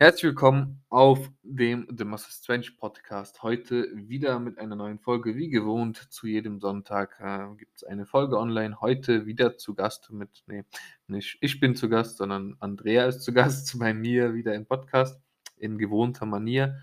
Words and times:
Herzlich 0.00 0.22
willkommen 0.22 0.80
auf 0.90 1.28
dem 1.42 1.88
The 1.90 2.04
Master 2.04 2.30
Strange 2.30 2.68
Podcast. 2.78 3.42
Heute 3.42 3.90
wieder 3.96 4.38
mit 4.38 4.56
einer 4.56 4.76
neuen 4.76 5.00
Folge. 5.00 5.34
Wie 5.34 5.48
gewohnt, 5.48 5.96
zu 6.12 6.28
jedem 6.28 6.60
Sonntag 6.60 7.18
äh, 7.18 7.52
gibt 7.56 7.78
es 7.78 7.82
eine 7.82 8.06
Folge 8.06 8.38
online. 8.38 8.80
Heute 8.80 9.26
wieder 9.26 9.58
zu 9.58 9.74
Gast 9.74 10.12
mit, 10.12 10.44
nee, 10.46 10.62
nicht 11.08 11.38
ich 11.40 11.58
bin 11.58 11.74
zu 11.74 11.88
Gast, 11.88 12.18
sondern 12.18 12.56
Andrea 12.60 13.06
ist 13.06 13.22
zu 13.22 13.32
Gast 13.32 13.76
bei 13.80 13.92
mir 13.92 14.34
wieder 14.34 14.54
im 14.54 14.66
Podcast 14.66 15.20
in 15.56 15.78
gewohnter 15.78 16.26
Manier. 16.26 16.78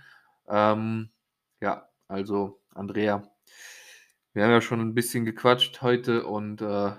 Ähm, 0.50 1.10
ja, 1.62 1.88
also 2.10 2.60
Andrea, 2.74 3.24
wir 4.34 4.44
haben 4.44 4.52
ja 4.52 4.60
schon 4.60 4.82
ein 4.82 4.94
bisschen 4.94 5.24
gequatscht 5.24 5.82
heute 5.82 6.26
und 6.26 6.62
äh, 6.62 6.92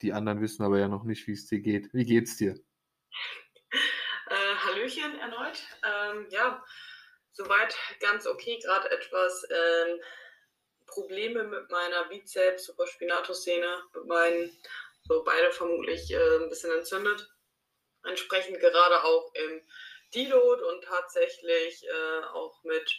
die 0.00 0.14
anderen 0.14 0.40
wissen 0.40 0.62
aber 0.62 0.78
ja 0.78 0.88
noch 0.88 1.04
nicht, 1.04 1.26
wie 1.26 1.32
es 1.32 1.44
dir 1.44 1.60
geht. 1.60 1.92
Wie 1.92 2.06
geht's 2.06 2.38
dir? 2.38 2.58
Äh. 6.14 6.18
Ähm, 6.18 6.26
ja, 6.30 6.64
soweit 7.32 7.74
ganz 8.00 8.26
okay. 8.26 8.58
Gerade 8.58 8.90
etwas 8.90 9.46
ähm, 9.50 10.00
Probleme 10.86 11.44
mit 11.44 11.70
meiner 11.70 12.04
Bizeps, 12.04 12.66
Supraspinatus-Szene, 12.66 13.82
mit 13.94 14.06
meinen, 14.06 14.58
so 15.06 15.22
beide 15.24 15.50
vermutlich 15.52 16.10
äh, 16.10 16.36
ein 16.36 16.48
bisschen 16.48 16.72
entzündet. 16.72 17.28
Entsprechend 18.04 18.60
gerade 18.60 19.02
auch 19.02 19.32
im 19.34 19.62
Deload 20.14 20.62
und 20.62 20.84
tatsächlich 20.84 21.86
äh, 21.88 22.24
auch 22.32 22.62
mit 22.64 22.90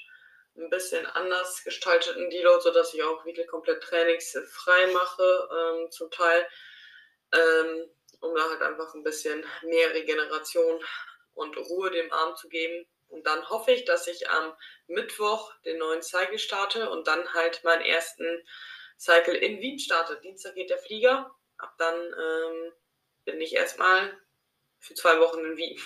ein 0.58 0.70
bisschen 0.70 1.05
anders 1.05 1.63
gestalteten 1.63 2.30
Deload, 2.30 2.62
sodass 2.62 2.94
ich 2.94 3.04
auch 3.04 3.26
wirklich 3.26 3.48
komplett 3.48 3.84
trainingsfrei 3.84 4.88
mache, 4.88 5.50
ähm, 5.52 5.91
zum 5.91 6.10
Teil, 6.12 6.48
ähm, 7.34 7.90
um 8.22 8.34
da 8.35 8.50
halt 8.50 8.62
einfach 8.62 8.94
ein 8.94 9.04
bisschen 9.04 9.46
mehr 9.63 9.94
Regeneration 9.94 10.84
und 11.34 11.57
Ruhe 11.57 11.91
dem 11.91 12.12
Arm 12.12 12.35
zu 12.35 12.48
geben. 12.48 12.88
Und 13.09 13.25
dann 13.25 13.49
hoffe 13.49 13.71
ich, 13.71 13.85
dass 13.85 14.07
ich 14.07 14.29
am 14.29 14.53
Mittwoch 14.87 15.53
den 15.63 15.77
neuen 15.77 16.01
Cycle 16.01 16.39
starte 16.39 16.89
und 16.89 17.07
dann 17.07 17.34
halt 17.34 17.63
meinen 17.63 17.81
ersten 17.81 18.25
Cycle 18.98 19.35
in 19.35 19.59
Wien 19.61 19.79
starte. 19.79 20.20
Dienstag 20.21 20.55
geht 20.55 20.70
der 20.70 20.79
Flieger. 20.79 21.31
Ab 21.57 21.73
dann 21.77 21.95
ähm, 21.95 22.71
bin 23.26 23.41
ich 23.41 23.53
erstmal 23.55 24.17
für 24.79 24.93
zwei 24.93 25.20
Wochen 25.20 25.39
in 25.39 25.57
Wien. 25.57 25.79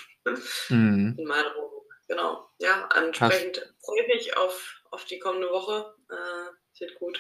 Mhm. 0.70 1.16
In 1.20 1.26
meiner 1.26 1.56
Wohnung. 1.56 1.86
Genau. 2.08 2.50
Ja, 2.58 2.90
entsprechend 2.96 3.74
freue 3.84 4.02
ich 4.02 4.08
mich 4.08 4.38
auf, 4.38 4.82
auf 4.92 5.06
die 5.06 5.20
kommende 5.20 5.50
Woche. 5.50 5.96
Äh, 6.10 6.52
sieht 6.74 6.96
gut. 6.96 7.20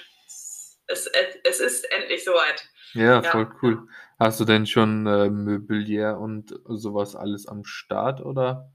Es, 0.87 1.05
es 1.43 1.59
ist 1.59 1.91
endlich 1.91 2.23
soweit. 2.23 2.67
Ja, 2.93 3.21
voll 3.21 3.43
ja. 3.43 3.59
cool. 3.61 3.87
Hast 4.17 4.39
du 4.39 4.45
denn 4.45 4.65
schon 4.65 5.05
äh, 5.05 5.29
Möblier 5.29 6.17
und 6.19 6.59
sowas 6.65 7.15
alles 7.15 7.47
am 7.47 7.63
Start 7.63 8.21
oder? 8.21 8.73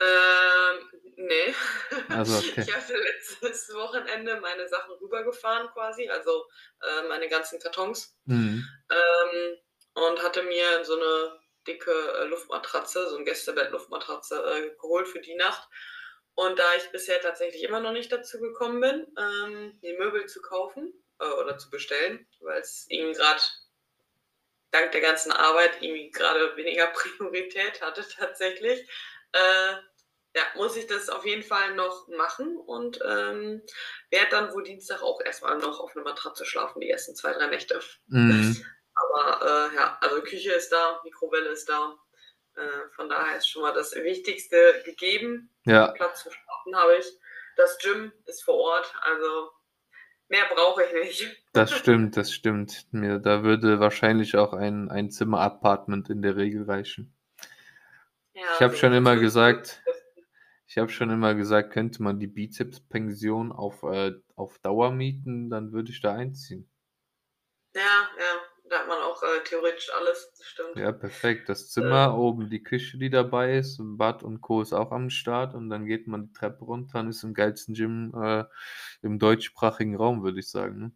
Ähm, 0.00 1.02
nee. 1.16 1.54
Also, 2.08 2.38
okay. 2.50 2.64
Ich 2.66 2.74
hatte 2.74 2.96
letztes 2.96 3.72
Wochenende 3.74 4.40
meine 4.40 4.68
Sachen 4.68 4.94
rübergefahren 4.94 5.68
quasi, 5.68 6.08
also 6.08 6.46
äh, 6.82 7.08
meine 7.08 7.28
ganzen 7.28 7.60
Kartons. 7.60 8.16
Mhm. 8.24 8.66
Ähm, 8.90 9.56
und 9.94 10.22
hatte 10.22 10.42
mir 10.42 10.84
so 10.84 10.96
eine 10.96 11.40
dicke 11.66 11.92
äh, 11.92 12.24
Luftmatratze, 12.24 13.10
so 13.10 13.16
ein 13.16 13.24
Gästebett-Luftmatratze 13.24 14.36
äh, 14.36 14.70
geholt 14.80 15.08
für 15.08 15.20
die 15.20 15.34
Nacht. 15.34 15.68
Und 16.34 16.58
da 16.58 16.64
ich 16.76 16.90
bisher 16.90 17.20
tatsächlich 17.20 17.62
immer 17.64 17.80
noch 17.80 17.92
nicht 17.92 18.10
dazu 18.10 18.40
gekommen 18.40 18.80
bin, 18.80 19.06
ähm, 19.18 19.78
die 19.82 19.92
Möbel 19.92 20.26
zu 20.26 20.40
kaufen, 20.40 20.94
äh, 21.20 21.28
oder 21.28 21.58
zu 21.58 21.70
bestellen, 21.70 22.26
weil 22.40 22.60
es 22.60 22.86
irgendwie 22.88 23.18
gerade 23.18 23.40
dank 24.70 24.92
der 24.92 25.00
ganzen 25.00 25.32
Arbeit 25.32 25.82
irgendwie 25.82 26.10
gerade 26.10 26.56
weniger 26.56 26.86
Priorität 27.18 27.80
hatte 27.82 28.06
tatsächlich. 28.08 28.88
Äh, 29.32 29.74
ja, 30.34 30.42
muss 30.56 30.76
ich 30.76 30.86
das 30.86 31.08
auf 31.08 31.24
jeden 31.24 31.42
Fall 31.42 31.74
noch 31.74 32.08
machen 32.08 32.56
und 32.56 33.00
ähm, 33.04 33.62
werde 34.10 34.30
dann 34.30 34.52
wohl 34.52 34.62
Dienstag 34.62 35.02
auch 35.02 35.20
erstmal 35.20 35.58
noch 35.58 35.80
auf 35.80 35.94
einer 35.96 36.04
Matratze 36.04 36.44
schlafen, 36.44 36.80
die 36.80 36.90
ersten 36.90 37.14
zwei, 37.16 37.32
drei 37.32 37.48
Nächte. 37.48 37.80
Mhm. 38.08 38.64
Aber 38.94 39.70
äh, 39.72 39.76
ja, 39.76 39.98
also 40.00 40.20
Küche 40.20 40.52
ist 40.52 40.70
da, 40.70 41.00
Mikrowelle 41.04 41.50
ist 41.50 41.68
da. 41.68 41.98
Äh, 42.56 42.88
von 42.94 43.08
daher 43.08 43.38
ist 43.38 43.48
schon 43.48 43.62
mal 43.62 43.72
das 43.72 43.94
Wichtigste 43.94 44.82
gegeben. 44.84 45.50
Ja. 45.64 45.88
Platz 45.92 46.22
zu 46.22 46.30
schlafen 46.30 46.76
habe 46.76 46.96
ich. 46.96 47.06
Das 47.56 47.78
Gym 47.78 48.12
ist 48.26 48.44
vor 48.44 48.54
Ort, 48.54 48.92
also 49.02 49.50
Mehr 50.30 50.44
brauche 50.54 50.84
ich 50.84 50.92
nicht. 50.92 51.36
Das 51.52 51.72
stimmt, 51.72 52.16
das 52.16 52.32
stimmt. 52.32 52.86
Mir, 52.92 53.18
da 53.18 53.42
würde 53.42 53.80
wahrscheinlich 53.80 54.36
auch 54.36 54.52
ein, 54.52 54.88
ein 54.88 55.10
Zimmer-Apartment 55.10 56.08
in 56.08 56.22
der 56.22 56.36
Regel 56.36 56.62
reichen. 56.62 57.12
Ja, 58.34 58.42
ich 58.54 58.62
habe 58.62 58.76
schon 58.76 58.92
immer 58.92 59.16
gesagt, 59.16 59.82
ich 60.70 60.78
habe 60.78 60.88
schon 60.88 61.10
immer 61.10 61.34
gesagt, 61.34 61.72
könnte 61.72 62.00
man 62.00 62.20
die 62.20 62.28
Bizeps-Pension 62.28 63.50
auf, 63.50 63.82
äh, 63.82 64.12
auf 64.36 64.60
Dauer 64.60 64.92
mieten, 64.92 65.50
dann 65.50 65.72
würde 65.72 65.90
ich 65.90 66.00
da 66.00 66.14
einziehen. 66.14 66.70
Ja, 67.74 67.82
ja. 67.82 68.40
Da 68.68 68.78
hat 68.78 68.86
man 68.86 68.98
auch 68.98 69.20
äh, 69.20 69.42
theoretisch 69.42 69.92
alles, 69.92 70.32
das 70.38 70.46
stimmt. 70.46 70.76
Ja, 70.76 70.92
perfekt. 70.92 71.48
Das 71.48 71.70
Zimmer, 71.70 72.12
äh, 72.14 72.16
oben 72.16 72.48
die 72.50 72.62
Küche, 72.62 72.98
die 72.98 73.10
dabei 73.10 73.56
ist, 73.56 73.78
Bad 73.80 74.22
und 74.22 74.42
Co. 74.42 74.62
ist 74.62 74.72
auch 74.72 74.92
am 74.92 75.10
Start 75.10 75.54
und 75.54 75.70
dann 75.70 75.86
geht 75.86 76.06
man 76.06 76.28
die 76.28 76.32
Treppe 76.32 76.64
runter 76.64 77.00
und 77.00 77.08
ist 77.08 77.24
im 77.24 77.34
geilsten 77.34 77.74
Gym 77.74 78.14
äh, 78.14 78.44
im 79.02 79.18
deutschsprachigen 79.18 79.96
Raum, 79.96 80.22
würde 80.22 80.38
ich 80.38 80.48
sagen. 80.48 80.78
Ne? 80.78 80.92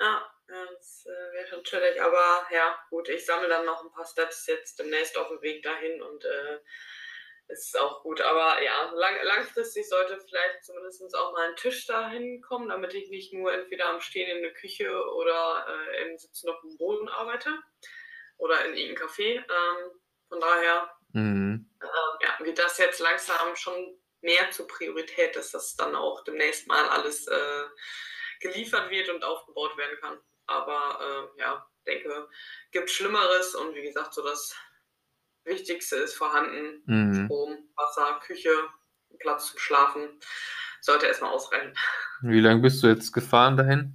Ja, 0.00 0.22
das 0.48 1.04
äh, 1.04 1.34
wäre 1.34 1.46
schon 1.48 1.62
chillig, 1.64 2.00
aber 2.00 2.46
ja, 2.50 2.78
gut, 2.88 3.10
ich 3.10 3.26
sammle 3.26 3.50
dann 3.50 3.66
noch 3.66 3.84
ein 3.84 3.92
paar 3.92 4.06
Steps 4.06 4.46
jetzt 4.46 4.78
demnächst 4.78 5.18
auf 5.18 5.28
dem 5.28 5.42
Weg 5.42 5.62
dahin 5.62 6.00
und 6.00 6.24
äh, 6.24 6.60
ist 7.52 7.78
auch 7.78 8.02
gut. 8.02 8.20
Aber 8.20 8.62
ja, 8.62 8.90
lang, 8.94 9.14
langfristig 9.22 9.88
sollte 9.88 10.18
vielleicht 10.20 10.64
zumindest 10.64 11.14
auch 11.16 11.32
mal 11.32 11.50
ein 11.50 11.56
Tisch 11.56 11.86
dahin 11.86 12.40
kommen, 12.42 12.68
damit 12.68 12.94
ich 12.94 13.10
nicht 13.10 13.32
nur 13.32 13.52
entweder 13.52 13.86
am 13.90 14.00
Stehen 14.00 14.36
in 14.36 14.42
der 14.42 14.54
Küche 14.54 14.90
oder 15.14 15.66
äh, 15.68 16.02
im 16.02 16.18
Sitzen 16.18 16.50
auf 16.50 16.60
dem 16.62 16.76
Boden 16.76 17.08
arbeite 17.08 17.50
oder 18.38 18.64
in 18.64 18.76
irgendeinem 18.76 19.08
Café. 19.08 19.36
Ähm, 19.36 20.00
von 20.28 20.40
daher 20.40 20.90
mhm. 21.12 21.70
äh, 21.80 22.24
ja, 22.24 22.44
wird 22.44 22.58
das 22.58 22.78
jetzt 22.78 23.00
langsam 23.00 23.54
schon 23.56 23.98
mehr 24.22 24.50
zur 24.50 24.66
Priorität, 24.66 25.36
dass 25.36 25.50
das 25.50 25.76
dann 25.76 25.94
auch 25.94 26.24
demnächst 26.24 26.66
mal 26.66 26.88
alles 26.88 27.26
äh, 27.26 27.64
geliefert 28.40 28.90
wird 28.90 29.08
und 29.08 29.24
aufgebaut 29.24 29.76
werden 29.76 29.98
kann. 30.00 30.18
Aber 30.46 31.30
äh, 31.36 31.40
ja, 31.40 31.66
denke, 31.86 32.28
gibt 32.70 32.90
Schlimmeres 32.90 33.54
und 33.54 33.74
wie 33.74 33.82
gesagt, 33.82 34.14
so 34.14 34.22
das 34.22 34.54
Wichtigste 35.44 35.96
ist 35.96 36.14
vorhanden. 36.14 36.82
Mhm. 36.86 37.26
Strom, 37.26 37.58
Wasser, 37.76 38.20
Küche, 38.24 38.54
Platz 39.18 39.50
zum 39.50 39.58
Schlafen. 39.58 40.20
Sollte 40.80 41.06
erstmal 41.06 41.32
ausreichen. 41.32 41.74
Wie 42.22 42.40
lange 42.40 42.60
bist 42.60 42.82
du 42.82 42.88
jetzt 42.88 43.12
gefahren 43.12 43.56
dahin? 43.56 43.94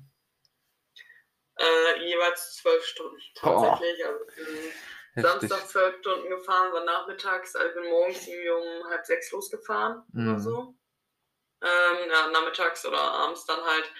Äh, 1.57 2.05
jeweils 2.05 2.55
zwölf 2.57 2.83
Stunden 2.85 3.17
tatsächlich. 3.35 4.05
Oh. 4.05 4.09
Also 5.15 5.29
Samstag 5.29 5.67
zwölf 5.67 5.97
Stunden 5.99 6.29
gefahren, 6.29 6.71
war 6.71 6.83
nachmittags, 6.83 7.55
also 7.55 7.73
bin 7.73 7.89
morgens 7.89 8.27
irgendwie 8.27 8.49
um 8.49 8.89
halb 8.89 9.05
sechs 9.05 9.31
losgefahren 9.31 10.03
mhm. 10.13 10.29
oder 10.29 10.39
so. 10.39 10.75
Ähm, 11.61 12.09
ja, 12.11 12.27
nachmittags 12.29 12.85
oder 12.85 12.99
abends 12.99 13.45
dann 13.45 13.59
halt 13.63 13.91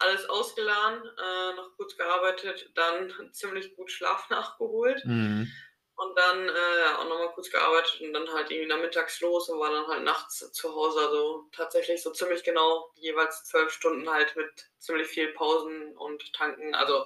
alles 0.00 0.28
ausgeladen, 0.28 1.02
äh, 1.04 1.56
noch 1.56 1.74
kurz 1.76 1.96
gearbeitet, 1.96 2.70
dann 2.74 3.10
ziemlich 3.32 3.74
gut 3.76 3.90
Schlaf 3.90 4.28
nachgeholt. 4.28 5.04
Mhm. 5.04 5.50
Und 5.98 6.16
dann 6.16 6.48
äh, 6.48 6.94
auch 6.96 7.08
nochmal 7.08 7.32
kurz 7.32 7.50
gearbeitet 7.50 8.00
und 8.00 8.12
dann 8.12 8.32
halt 8.32 8.52
irgendwie 8.52 8.68
nachmittags 8.68 9.20
los 9.20 9.48
und 9.48 9.58
war 9.58 9.72
dann 9.72 9.88
halt 9.88 10.04
nachts 10.04 10.52
zu 10.52 10.72
Hause. 10.72 11.00
Also 11.00 11.48
tatsächlich 11.50 12.00
so 12.00 12.12
ziemlich 12.12 12.44
genau 12.44 12.92
jeweils 12.94 13.46
zwölf 13.46 13.72
Stunden 13.72 14.08
halt 14.08 14.36
mit 14.36 14.48
ziemlich 14.78 15.08
viel 15.08 15.32
Pausen 15.32 15.96
und 15.96 16.32
Tanken. 16.34 16.72
Also 16.76 17.04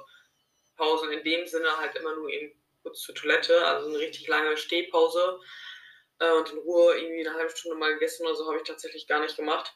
Pausen 0.76 1.10
in 1.10 1.24
dem 1.24 1.46
Sinne 1.46 1.74
halt 1.78 1.96
immer 1.96 2.14
nur 2.14 2.28
eben 2.28 2.52
kurz 2.82 3.00
zur 3.00 3.14
Toilette, 3.14 3.66
also 3.66 3.88
eine 3.88 3.98
richtig 3.98 4.28
lange 4.28 4.58
Stehpause. 4.58 5.40
Äh, 6.18 6.32
und 6.32 6.50
in 6.50 6.58
Ruhe 6.58 6.94
irgendwie 6.98 7.26
eine 7.26 7.34
halbe 7.34 7.56
Stunde 7.56 7.78
mal 7.78 7.94
gegessen 7.94 8.26
oder 8.26 8.34
so 8.34 8.46
habe 8.46 8.58
ich 8.58 8.64
tatsächlich 8.64 9.06
gar 9.06 9.20
nicht 9.20 9.36
gemacht. 9.36 9.74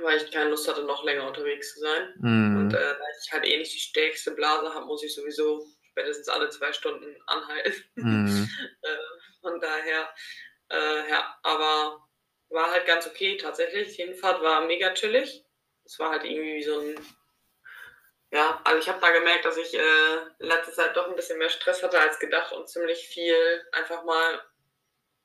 Weil 0.00 0.18
ich 0.18 0.30
keine 0.30 0.50
Lust 0.50 0.68
hatte, 0.68 0.84
noch 0.84 1.02
länger 1.02 1.26
unterwegs 1.26 1.74
zu 1.74 1.80
sein. 1.80 2.14
Mm. 2.20 2.58
Und 2.60 2.74
äh, 2.74 2.78
da 2.78 3.04
ich 3.24 3.32
halt 3.32 3.44
eh 3.44 3.58
nicht 3.58 3.74
die 3.74 3.80
stärkste 3.80 4.30
Blase 4.30 4.72
habe, 4.72 4.86
muss 4.86 5.02
ich 5.02 5.12
sowieso 5.12 5.66
spätestens 5.90 6.28
alle 6.28 6.48
zwei 6.50 6.72
Stunden 6.72 7.16
anhalten. 7.26 7.84
Mhm. 7.94 8.48
äh, 8.82 8.96
von 9.40 9.60
daher, 9.60 10.12
äh, 10.70 11.10
ja, 11.10 11.38
aber 11.42 12.06
war 12.50 12.70
halt 12.70 12.86
ganz 12.86 13.06
okay 13.06 13.36
tatsächlich. 13.36 13.96
Die 13.96 14.02
Hinfahrt 14.02 14.42
war 14.42 14.62
mega 14.62 14.92
chillig. 14.94 15.44
Es 15.84 15.98
war 15.98 16.10
halt 16.10 16.24
irgendwie 16.24 16.56
wie 16.56 16.62
so 16.62 16.80
ein, 16.80 16.94
ja, 18.32 18.60
also 18.64 18.78
ich 18.78 18.88
habe 18.88 19.00
da 19.00 19.10
gemerkt, 19.10 19.44
dass 19.44 19.56
ich 19.56 19.74
äh, 19.74 20.18
letzte 20.38 20.72
Zeit 20.72 20.96
doch 20.96 21.08
ein 21.08 21.16
bisschen 21.16 21.38
mehr 21.38 21.48
Stress 21.48 21.82
hatte 21.82 21.98
als 21.98 22.18
gedacht 22.18 22.52
und 22.52 22.68
ziemlich 22.68 23.08
viel 23.08 23.66
einfach 23.72 24.04
mal, 24.04 24.42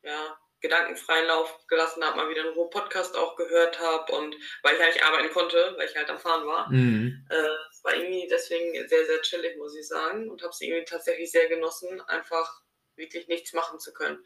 ja, 0.04 0.38
gedankenfreien 0.62 1.28
Lauf 1.28 1.68
gelassen 1.68 2.04
habe, 2.04 2.18
mal 2.18 2.30
wieder 2.30 2.42
einen 2.44 2.54
Ruhe-Podcast 2.54 3.16
auch 3.18 3.36
gehört 3.36 3.80
habe 3.80 4.12
und 4.14 4.36
weil 4.64 4.76
ich 4.76 4.82
halt 4.82 4.94
nicht 4.94 5.04
arbeiten 5.04 5.32
konnte, 5.32 5.76
weil 5.78 5.88
ich 5.88 5.96
halt 5.96 6.10
am 6.10 6.20
Fahren 6.20 6.48
war. 6.48 6.70
Mhm. 6.72 7.26
Äh, 7.30 7.48
es 7.72 7.84
war 7.84 7.94
irgendwie 7.94 8.28
deswegen 8.30 8.74
sehr, 8.88 9.06
sehr 9.06 9.22
chillig, 9.22 9.58
muss 9.58 9.76
ich 9.76 9.88
sagen 9.88 10.30
und 10.30 10.42
habe 10.42 10.52
es 10.52 10.62
irgendwie 10.62 10.86
tatsächlich 10.86 11.32
sehr 11.32 11.48
genossen, 11.48 12.02
einfach 12.02 12.62
wirklich 12.96 13.28
nichts 13.28 13.54
machen 13.54 13.80
zu 13.80 13.94
können. 13.94 14.26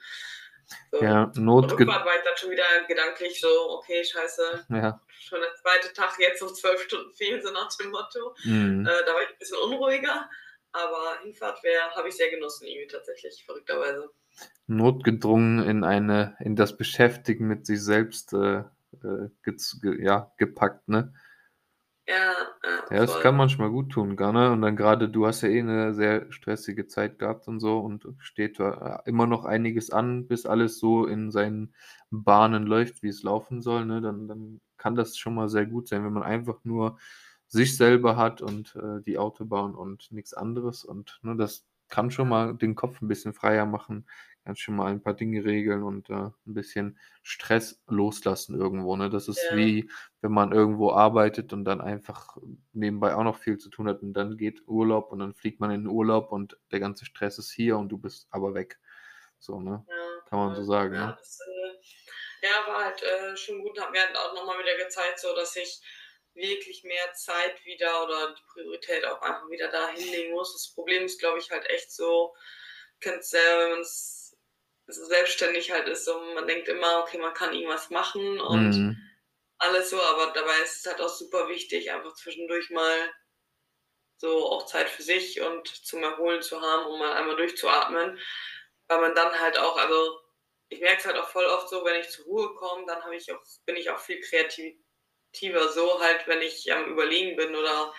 So. 0.92 1.02
Ja, 1.02 1.32
Not. 1.36 1.72
Rückfahrt 1.72 2.06
war 2.06 2.16
ich 2.16 2.24
dann 2.24 2.38
schon 2.38 2.52
wieder 2.52 2.84
gedanklich 2.88 3.40
so, 3.40 3.48
okay, 3.72 4.04
scheiße. 4.04 4.66
Ja. 4.70 5.02
Schon 5.20 5.42
der 5.42 5.56
zweite 5.56 5.94
Tag, 5.94 6.18
jetzt 6.20 6.42
noch 6.42 6.54
zwölf 6.54 6.82
Stunden 6.84 7.14
fehlen, 7.14 7.42
so 7.42 7.52
nach 7.52 7.76
dem 7.78 7.90
Motto. 7.90 8.36
Mhm. 8.44 8.86
Äh, 8.86 9.06
da 9.06 9.14
war 9.14 9.24
ich 9.24 9.30
ein 9.30 9.38
bisschen 9.40 9.58
unruhiger. 9.58 10.30
Aber 10.72 11.20
Hinfahrt 11.24 11.62
habe 11.96 12.08
ich 12.10 12.16
sehr 12.16 12.30
genossen, 12.30 12.68
irgendwie 12.68 12.88
tatsächlich, 12.88 13.44
verrückterweise. 13.46 14.10
Notgedrungen 14.68 15.60
in 15.68 15.84
eine, 15.84 16.36
in 16.40 16.56
das 16.56 16.78
Beschäftigen 16.78 17.48
mit 17.48 17.66
sich 17.66 17.82
selbst 17.84 18.34
äh, 18.34 18.60
äh, 19.04 19.30
ge, 19.44 20.04
ja, 20.04 20.32
gepackt, 20.38 20.88
ne? 20.88 21.14
Ja, 22.08 22.16
ja. 22.64 22.84
Ja, 22.92 23.06
das 23.06 23.20
kann 23.20 23.38
manchmal 23.38 23.70
gut 23.70 23.92
tun, 23.92 24.16
gar 24.16 24.34
ne? 24.34 24.52
Und 24.52 24.62
dann 24.62 24.76
gerade, 24.76 25.10
du 25.10 25.28
hast 25.28 25.42
ja 25.42 25.50
eh 25.50 25.60
eine 25.60 25.94
sehr 25.94 26.32
stressige 26.32 26.88
Zeit 26.88 27.20
gehabt 27.20 27.48
und 27.48 27.60
so 27.60 27.80
und 27.80 28.08
steht 28.20 28.60
da 28.60 29.02
immer 29.06 29.28
noch 29.28 29.46
einiges 29.46 29.92
an, 29.92 30.28
bis 30.28 30.46
alles 30.46 30.80
so 30.80 31.06
in 31.06 31.32
seinen 31.32 31.76
Bahnen 32.10 32.66
läuft, 32.66 33.04
wie 33.04 33.10
es 33.10 33.22
laufen 33.24 33.62
soll, 33.62 33.86
ne? 33.86 34.02
Dann, 34.02 34.28
dann 34.28 34.62
kann 34.78 34.96
das 34.96 35.18
schon 35.18 35.36
mal 35.36 35.50
sehr 35.50 35.66
gut 35.68 35.88
sein, 35.88 36.04
wenn 36.04 36.14
man 36.14 36.24
einfach 36.24 36.60
nur 36.64 36.98
sich 37.50 37.76
selber 37.76 38.16
hat 38.16 38.42
und 38.42 38.76
äh, 38.76 39.02
die 39.02 39.18
Autobahn 39.18 39.76
und 39.76 40.12
nichts 40.12 40.34
anderes. 40.34 40.86
Und 40.86 41.20
ne, 41.24 41.36
das 41.36 41.66
kann 41.90 42.12
schon 42.12 42.30
mal 42.30 42.56
den 42.56 42.76
Kopf 42.76 43.02
ein 43.02 43.08
bisschen 43.08 43.34
freier 43.34 43.66
machen, 43.66 44.08
kann 44.46 44.56
schon 44.56 44.76
mal 44.76 44.92
ein 44.92 45.02
paar 45.02 45.16
Dinge 45.16 45.44
regeln 45.44 45.84
und 45.84 46.10
äh, 46.12 46.14
ein 46.14 46.34
bisschen 46.46 47.00
Stress 47.24 47.82
loslassen 47.88 48.58
irgendwo. 48.58 48.96
Ne? 48.96 49.10
Das 49.10 49.28
ist 49.28 49.44
ja. 49.50 49.58
wie, 49.58 49.90
wenn 50.22 50.32
man 50.32 50.52
irgendwo 50.52 50.92
arbeitet 50.92 51.52
und 51.52 51.66
dann 51.66 51.82
einfach 51.82 52.38
nebenbei 52.72 53.16
auch 53.16 53.24
noch 53.24 53.38
viel 53.38 53.58
zu 53.58 53.70
tun 53.70 53.88
hat 53.88 54.04
und 54.04 54.14
dann 54.14 54.38
geht 54.38 54.68
Urlaub 54.68 55.12
und 55.12 55.20
dann 55.20 55.34
fliegt 55.34 55.60
man 55.60 55.72
in 55.72 55.82
den 55.82 55.88
Urlaub 55.88 56.32
und 56.32 56.58
der 56.72 56.80
ganze 56.80 57.06
Stress 57.06 57.40
ist 57.40 57.52
hier 57.52 57.78
und 57.78 57.90
du 57.90 57.98
bist 57.98 58.28
aber 58.30 58.54
weg. 58.54 58.80
So, 59.40 59.60
ne? 59.60 59.84
Ja, 59.88 60.30
kann 60.30 60.40
man 60.40 60.56
so 60.56 60.64
sagen. 60.64 60.94
Ja, 60.94 61.08
ne? 61.08 61.16
das, 61.18 61.40
äh, 61.42 62.48
ja 62.48 62.72
war 62.72 62.86
halt 62.86 63.02
äh, 63.02 63.36
schon 63.36 63.62
gut. 63.64 63.80
Haben 63.80 63.94
wir 63.94 64.02
halt 64.02 64.16
auch 64.16 64.36
nochmal 64.36 64.60
wieder 64.60 64.78
gezeigt, 64.84 65.20
so 65.20 65.34
dass 65.36 65.56
ich 65.56 65.82
wirklich 66.34 66.84
mehr 66.84 67.14
Zeit 67.14 67.64
wieder 67.66 68.04
oder 68.04 68.34
die 68.34 68.44
Priorität 68.54 69.06
auch 69.06 69.22
einfach 69.22 69.50
wieder 69.50 69.70
da 69.70 69.90
hinlegen 69.90 70.32
muss. 70.32 70.54
Das 70.54 70.74
Problem 70.74 71.06
ist, 71.06 71.20
glaube 71.20 71.40
ich, 71.40 71.52
halt 71.52 71.70
echt 71.70 71.92
so, 71.92 72.34
kennt 73.00 73.20
es 73.20 73.30
selber, 73.30 73.64
wenn 73.64 73.72
man 73.72 73.82
es 73.82 74.38
so 74.88 75.06
selbstständig 75.06 75.72
halt 75.72 75.88
ist, 75.88 76.06
so 76.06 76.20
man 76.34 76.48
denkt 76.48 76.68
immer, 76.68 77.00
okay, 77.00 77.18
man 77.18 77.34
kann 77.34 77.54
irgendwas 77.54 77.90
machen 77.90 78.40
und 78.40 78.72
mhm. 78.72 78.98
alles 79.60 79.90
so, 79.90 80.02
aber 80.02 80.32
dabei 80.34 80.58
ist 80.64 80.78
es 80.78 80.86
halt 80.86 81.02
auch 81.02 81.10
super 81.10 81.48
wichtig, 81.48 81.92
einfach 81.92 82.16
zwischendurch 82.16 82.70
mal 82.72 83.14
so 84.18 84.46
auch 84.48 84.66
Zeit 84.66 84.90
für 84.90 85.04
sich 85.04 85.42
und 85.42 85.68
zum 85.68 86.04
Erholen 86.04 86.42
zu 86.42 86.60
haben, 86.62 86.88
um 86.88 87.00
mal 87.00 87.14
einmal 87.14 87.36
durchzuatmen, 87.36 88.20
weil 88.88 89.02
man 89.02 89.16
dann 89.16 89.40
halt 89.40 89.60
auch, 89.60 89.78
also 89.78 90.20
ich 90.70 90.82
merke 90.82 91.00
es 91.00 91.06
halt 91.06 91.18
auch 91.18 91.30
voll 91.30 91.46
oft 91.46 91.70
so, 91.70 91.86
wenn 91.86 92.00
ich 92.00 92.10
zur 92.10 92.26
Ruhe 92.26 92.56
komme, 92.56 92.86
dann 92.86 93.04
habe 93.04 93.16
ich 93.16 93.32
auch, 93.32 93.42
bin 93.66 93.76
ich 93.76 93.90
auch 93.90 94.00
viel 94.00 94.20
kreativ, 94.22 94.76
aktiver 95.30 95.70
so 95.70 96.00
halt, 96.02 96.28
wenn 96.28 96.42
ich 96.42 96.72
am 96.74 96.92
Überlegen 96.92 97.36
bin 97.36 97.56
oder 97.56 97.94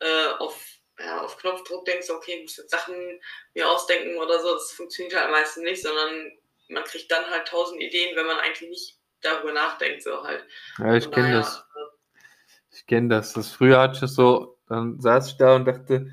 äh, 0.00 0.32
auf, 0.38 0.64
ja, 0.98 1.22
auf 1.22 1.36
Knopfdruck 1.38 1.84
denkst, 1.84 2.10
okay, 2.10 2.34
ich 2.36 2.42
muss 2.42 2.56
jetzt 2.56 2.70
Sachen 2.70 3.20
mir 3.54 3.70
ausdenken 3.70 4.18
oder 4.18 4.40
so. 4.40 4.52
Das 4.52 4.72
funktioniert 4.72 5.16
halt 5.16 5.30
meistens 5.30 5.62
nicht, 5.64 5.82
sondern 5.82 6.32
man 6.68 6.84
kriegt 6.84 7.10
dann 7.10 7.24
halt 7.26 7.48
tausend 7.48 7.80
Ideen, 7.80 8.16
wenn 8.16 8.26
man 8.26 8.38
eigentlich 8.38 8.68
nicht 8.68 8.98
darüber 9.20 9.52
nachdenkt, 9.52 10.02
so 10.02 10.22
halt. 10.22 10.44
Ja, 10.78 10.94
ich 10.94 11.10
kenne 11.10 11.34
das. 11.34 11.58
Äh, 11.58 12.74
ich 12.74 12.86
kenne 12.86 13.08
das. 13.08 13.32
Das 13.32 13.52
früher 13.52 13.78
hatte 13.78 14.04
ich 14.04 14.10
so, 14.10 14.58
dann 14.68 15.00
saß 15.00 15.28
ich 15.28 15.36
da 15.36 15.54
und 15.56 15.66
dachte, 15.66 16.10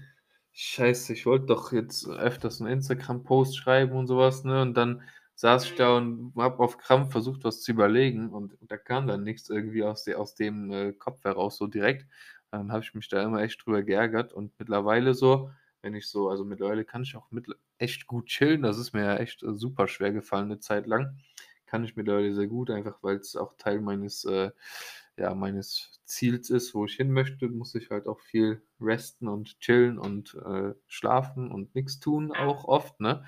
Scheiße, 0.51 1.13
ich 1.13 1.25
wollte 1.25 1.45
doch 1.45 1.71
jetzt 1.71 2.07
öfters 2.07 2.59
einen 2.59 2.73
Instagram-Post 2.73 3.57
schreiben 3.57 3.93
und 3.93 4.07
sowas, 4.07 4.43
ne? 4.43 4.61
Und 4.61 4.73
dann 4.73 5.07
saß 5.39 5.63
ich 5.63 5.75
da 5.75 5.95
und 5.95 6.33
habe 6.35 6.59
auf 6.61 6.77
Krampf 6.77 7.13
versucht, 7.13 7.45
was 7.45 7.61
zu 7.61 7.71
überlegen 7.71 8.33
und 8.33 8.57
da 8.67 8.75
kam 8.75 9.07
dann 9.07 9.23
nichts 9.23 9.49
irgendwie 9.49 9.85
aus, 9.85 10.03
de, 10.03 10.15
aus 10.15 10.35
dem 10.35 10.69
äh, 10.69 10.91
Kopf 10.91 11.23
heraus 11.23 11.55
so 11.55 11.65
direkt. 11.65 12.05
Dann 12.51 12.73
habe 12.73 12.83
ich 12.83 12.93
mich 12.93 13.07
da 13.07 13.23
immer 13.23 13.41
echt 13.41 13.65
drüber 13.65 13.81
geärgert 13.81 14.33
und 14.33 14.51
mittlerweile 14.59 15.13
so, 15.13 15.49
wenn 15.81 15.93
ich 15.95 16.07
so, 16.09 16.27
also 16.29 16.43
mittlerweile 16.43 16.83
kann 16.83 17.03
ich 17.03 17.15
auch 17.15 17.31
mit, 17.31 17.47
echt 17.77 18.05
gut 18.05 18.25
chillen. 18.25 18.63
Das 18.63 18.77
ist 18.77 18.91
mir 18.91 19.05
ja 19.05 19.15
echt 19.15 19.41
äh, 19.41 19.55
super 19.55 19.87
schwer 19.87 20.11
gefallen 20.11 20.45
eine 20.51 20.59
Zeit 20.59 20.85
lang. 20.87 21.17
Kann 21.67 21.85
ich 21.85 21.95
mittlerweile 21.95 22.33
sehr 22.33 22.47
gut, 22.47 22.69
einfach 22.69 22.97
weil 23.01 23.15
es 23.15 23.37
auch 23.37 23.53
Teil 23.57 23.79
meines, 23.79 24.25
äh, 24.25 24.51
ja, 25.15 25.33
meines 25.35 26.01
Ziels 26.03 26.49
ist, 26.49 26.75
wo 26.75 26.83
ich 26.83 26.95
hin 26.95 27.13
möchte, 27.13 27.47
muss 27.47 27.75
ich 27.75 27.91
halt 27.91 28.07
auch 28.07 28.19
viel 28.19 28.61
resten 28.81 29.29
und 29.29 29.57
chillen 29.61 29.97
und 29.99 30.33
äh, 30.45 30.73
schlafen 30.87 31.49
und 31.49 31.73
nichts 31.75 32.01
tun, 32.01 32.33
auch 32.33 32.65
oft, 32.65 32.99
ne? 32.99 33.23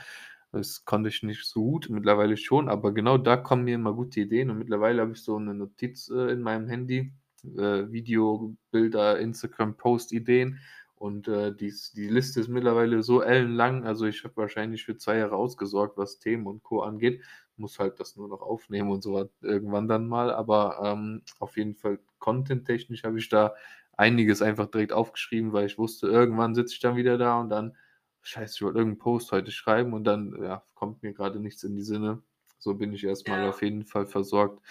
Das 0.51 0.83
konnte 0.83 1.09
ich 1.09 1.23
nicht 1.23 1.45
so 1.45 1.63
gut, 1.63 1.89
mittlerweile 1.89 2.35
schon, 2.35 2.67
aber 2.67 2.93
genau 2.93 3.17
da 3.17 3.37
kommen 3.37 3.63
mir 3.63 3.75
immer 3.75 3.93
gute 3.93 4.19
Ideen 4.19 4.49
und 4.49 4.57
mittlerweile 4.57 5.01
habe 5.01 5.13
ich 5.13 5.23
so 5.23 5.37
eine 5.37 5.53
Notiz 5.53 6.09
äh, 6.09 6.31
in 6.31 6.41
meinem 6.41 6.67
Handy, 6.67 7.13
äh, 7.57 7.89
Video, 7.91 8.55
Bilder, 8.69 9.17
Instagram, 9.19 9.77
Post-Ideen 9.77 10.59
und 10.95 11.29
äh, 11.29 11.55
dies, 11.55 11.93
die 11.93 12.09
Liste 12.09 12.41
ist 12.41 12.49
mittlerweile 12.49 13.01
so 13.01 13.21
ellenlang, 13.21 13.85
also 13.85 14.05
ich 14.05 14.25
habe 14.25 14.35
wahrscheinlich 14.35 14.83
für 14.83 14.97
zwei 14.97 15.17
Jahre 15.19 15.37
ausgesorgt, 15.37 15.97
was 15.97 16.19
Themen 16.19 16.45
und 16.47 16.63
Co. 16.63 16.81
angeht, 16.81 17.21
muss 17.55 17.79
halt 17.79 17.99
das 18.01 18.17
nur 18.17 18.27
noch 18.27 18.41
aufnehmen 18.41 18.91
und 18.91 19.03
so 19.03 19.29
irgendwann 19.41 19.87
dann 19.87 20.05
mal, 20.07 20.33
aber 20.33 20.81
ähm, 20.83 21.21
auf 21.39 21.55
jeden 21.55 21.75
Fall 21.75 21.99
content-technisch 22.19 23.05
habe 23.05 23.19
ich 23.19 23.29
da 23.29 23.55
einiges 23.95 24.41
einfach 24.41 24.67
direkt 24.67 24.91
aufgeschrieben, 24.91 25.53
weil 25.53 25.67
ich 25.67 25.77
wusste, 25.77 26.07
irgendwann 26.07 26.55
sitze 26.55 26.73
ich 26.73 26.79
dann 26.81 26.97
wieder 26.97 27.17
da 27.17 27.39
und 27.39 27.49
dann 27.49 27.77
Scheiße, 28.23 28.55
ich 28.55 28.61
wollte 28.61 28.79
irgendeinen 28.79 28.99
Post 28.99 29.31
heute 29.31 29.51
schreiben 29.51 29.93
und 29.93 30.03
dann 30.03 30.41
ja, 30.41 30.63
kommt 30.75 31.03
mir 31.03 31.13
gerade 31.13 31.39
nichts 31.39 31.63
in 31.63 31.75
die 31.75 31.83
Sinne. 31.83 32.21
So 32.59 32.75
bin 32.75 32.93
ich 32.93 33.03
erstmal 33.03 33.43
ja. 33.43 33.49
auf 33.49 33.61
jeden 33.61 33.85
Fall 33.85 34.05
versorgt, 34.05 34.63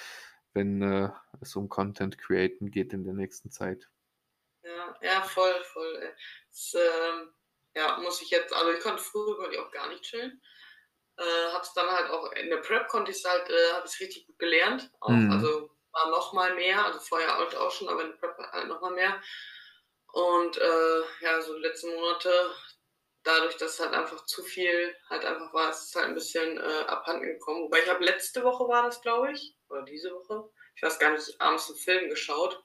wenn 0.52 0.80
äh, 0.82 1.10
es 1.40 1.56
um 1.56 1.68
Content 1.68 2.18
Createn 2.18 2.70
geht 2.70 2.92
in 2.92 3.04
der 3.04 3.14
nächsten 3.14 3.50
Zeit. 3.50 3.88
Ja, 4.62 4.96
ja, 5.02 5.22
voll, 5.22 5.54
voll. 5.72 6.12
Das, 6.50 6.74
äh, 6.74 7.78
ja, 7.78 7.98
muss 7.98 8.22
ich 8.22 8.30
jetzt, 8.30 8.52
also 8.52 8.70
ich 8.72 8.80
konnte 8.80 9.02
früher 9.02 9.36
konnte 9.36 9.54
ich 9.54 9.58
auch 9.58 9.72
gar 9.72 9.88
nicht 9.88 10.02
chillen. 10.02 10.40
Äh, 11.16 11.52
hab's 11.52 11.74
dann 11.74 11.88
halt 11.88 12.10
auch 12.10 12.30
in 12.32 12.48
der 12.48 12.58
Prep 12.58 12.88
konnte 12.88 13.10
ich 13.10 13.18
es 13.18 13.24
halt, 13.24 13.48
äh, 13.50 13.72
habe 13.72 13.86
ich 13.86 14.00
richtig 14.00 14.26
gut 14.26 14.38
gelernt. 14.38 14.90
Auch, 15.00 15.10
mhm. 15.10 15.32
Also 15.32 15.70
war 15.92 16.10
noch 16.10 16.32
mal 16.32 16.54
mehr, 16.54 16.84
also 16.84 17.00
vorher 17.00 17.36
halt 17.36 17.54
auch 17.56 17.70
schon, 17.70 17.88
aber 17.88 18.02
in 18.02 18.10
der 18.10 18.16
Prep 18.16 18.38
halt 18.52 18.68
noch 18.68 18.80
mal 18.80 18.92
mehr. 18.92 19.20
Und 20.12 20.56
äh, 20.56 21.00
ja, 21.20 21.40
so 21.40 21.54
die 21.54 21.62
letzten 21.62 21.94
Monate 21.94 22.30
dadurch, 23.22 23.56
dass 23.56 23.80
halt 23.80 23.92
einfach 23.92 24.24
zu 24.24 24.42
viel 24.42 24.94
halt 25.08 25.24
einfach 25.24 25.52
war, 25.52 25.70
ist 25.70 25.88
es 25.88 25.94
halt 25.94 26.06
ein 26.06 26.14
bisschen 26.14 26.58
äh, 26.58 26.84
abhanden 26.86 27.26
gekommen. 27.26 27.64
Wobei 27.64 27.80
ich 27.80 27.88
habe 27.88 28.04
letzte 28.04 28.42
Woche 28.42 28.66
war 28.68 28.84
das, 28.84 29.00
glaube 29.02 29.32
ich, 29.32 29.54
oder 29.68 29.82
diese 29.82 30.12
Woche, 30.12 30.50
ich 30.74 30.82
weiß 30.82 30.98
gar 30.98 31.12
nicht, 31.12 31.40
abends 31.40 31.68
einen 31.68 31.78
Film 31.78 32.08
geschaut, 32.08 32.62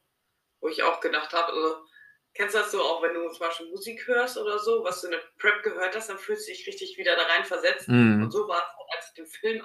wo 0.62 0.70
ich 0.70 0.84
auch 0.84 1.02
gedacht 1.02 1.34
habe, 1.34 1.52
also 1.52 1.86
kennst 2.34 2.56
du 2.56 2.60
das 2.60 2.72
so, 2.72 2.82
auch 2.82 3.02
wenn 3.02 3.14
du 3.14 3.30
zum 3.30 3.40
Beispiel 3.40 3.70
Musik 3.70 4.08
hörst 4.08 4.38
oder 4.38 4.60
so, 4.60 4.84
was 4.84 5.02
du 5.02 5.08
in 5.08 5.12
der 5.12 5.24
Prep 5.40 5.64
gehört 5.64 5.96
hast, 5.96 6.10
dann 6.10 6.18
fühlst 6.18 6.48
du 6.48 6.52
dich 6.52 6.68
richtig 6.68 6.98
wieder 6.98 7.16
da 7.16 7.24
rein 7.24 7.46
versetzt. 7.46 7.88
Mhm. 7.88 8.24
Und 8.24 8.32
so 8.32 8.48
war 8.48 8.58
es, 8.58 8.64
halt, 8.64 8.98
als 8.98 9.08
ich 9.08 9.14
den 9.14 9.28
Film 9.28 9.64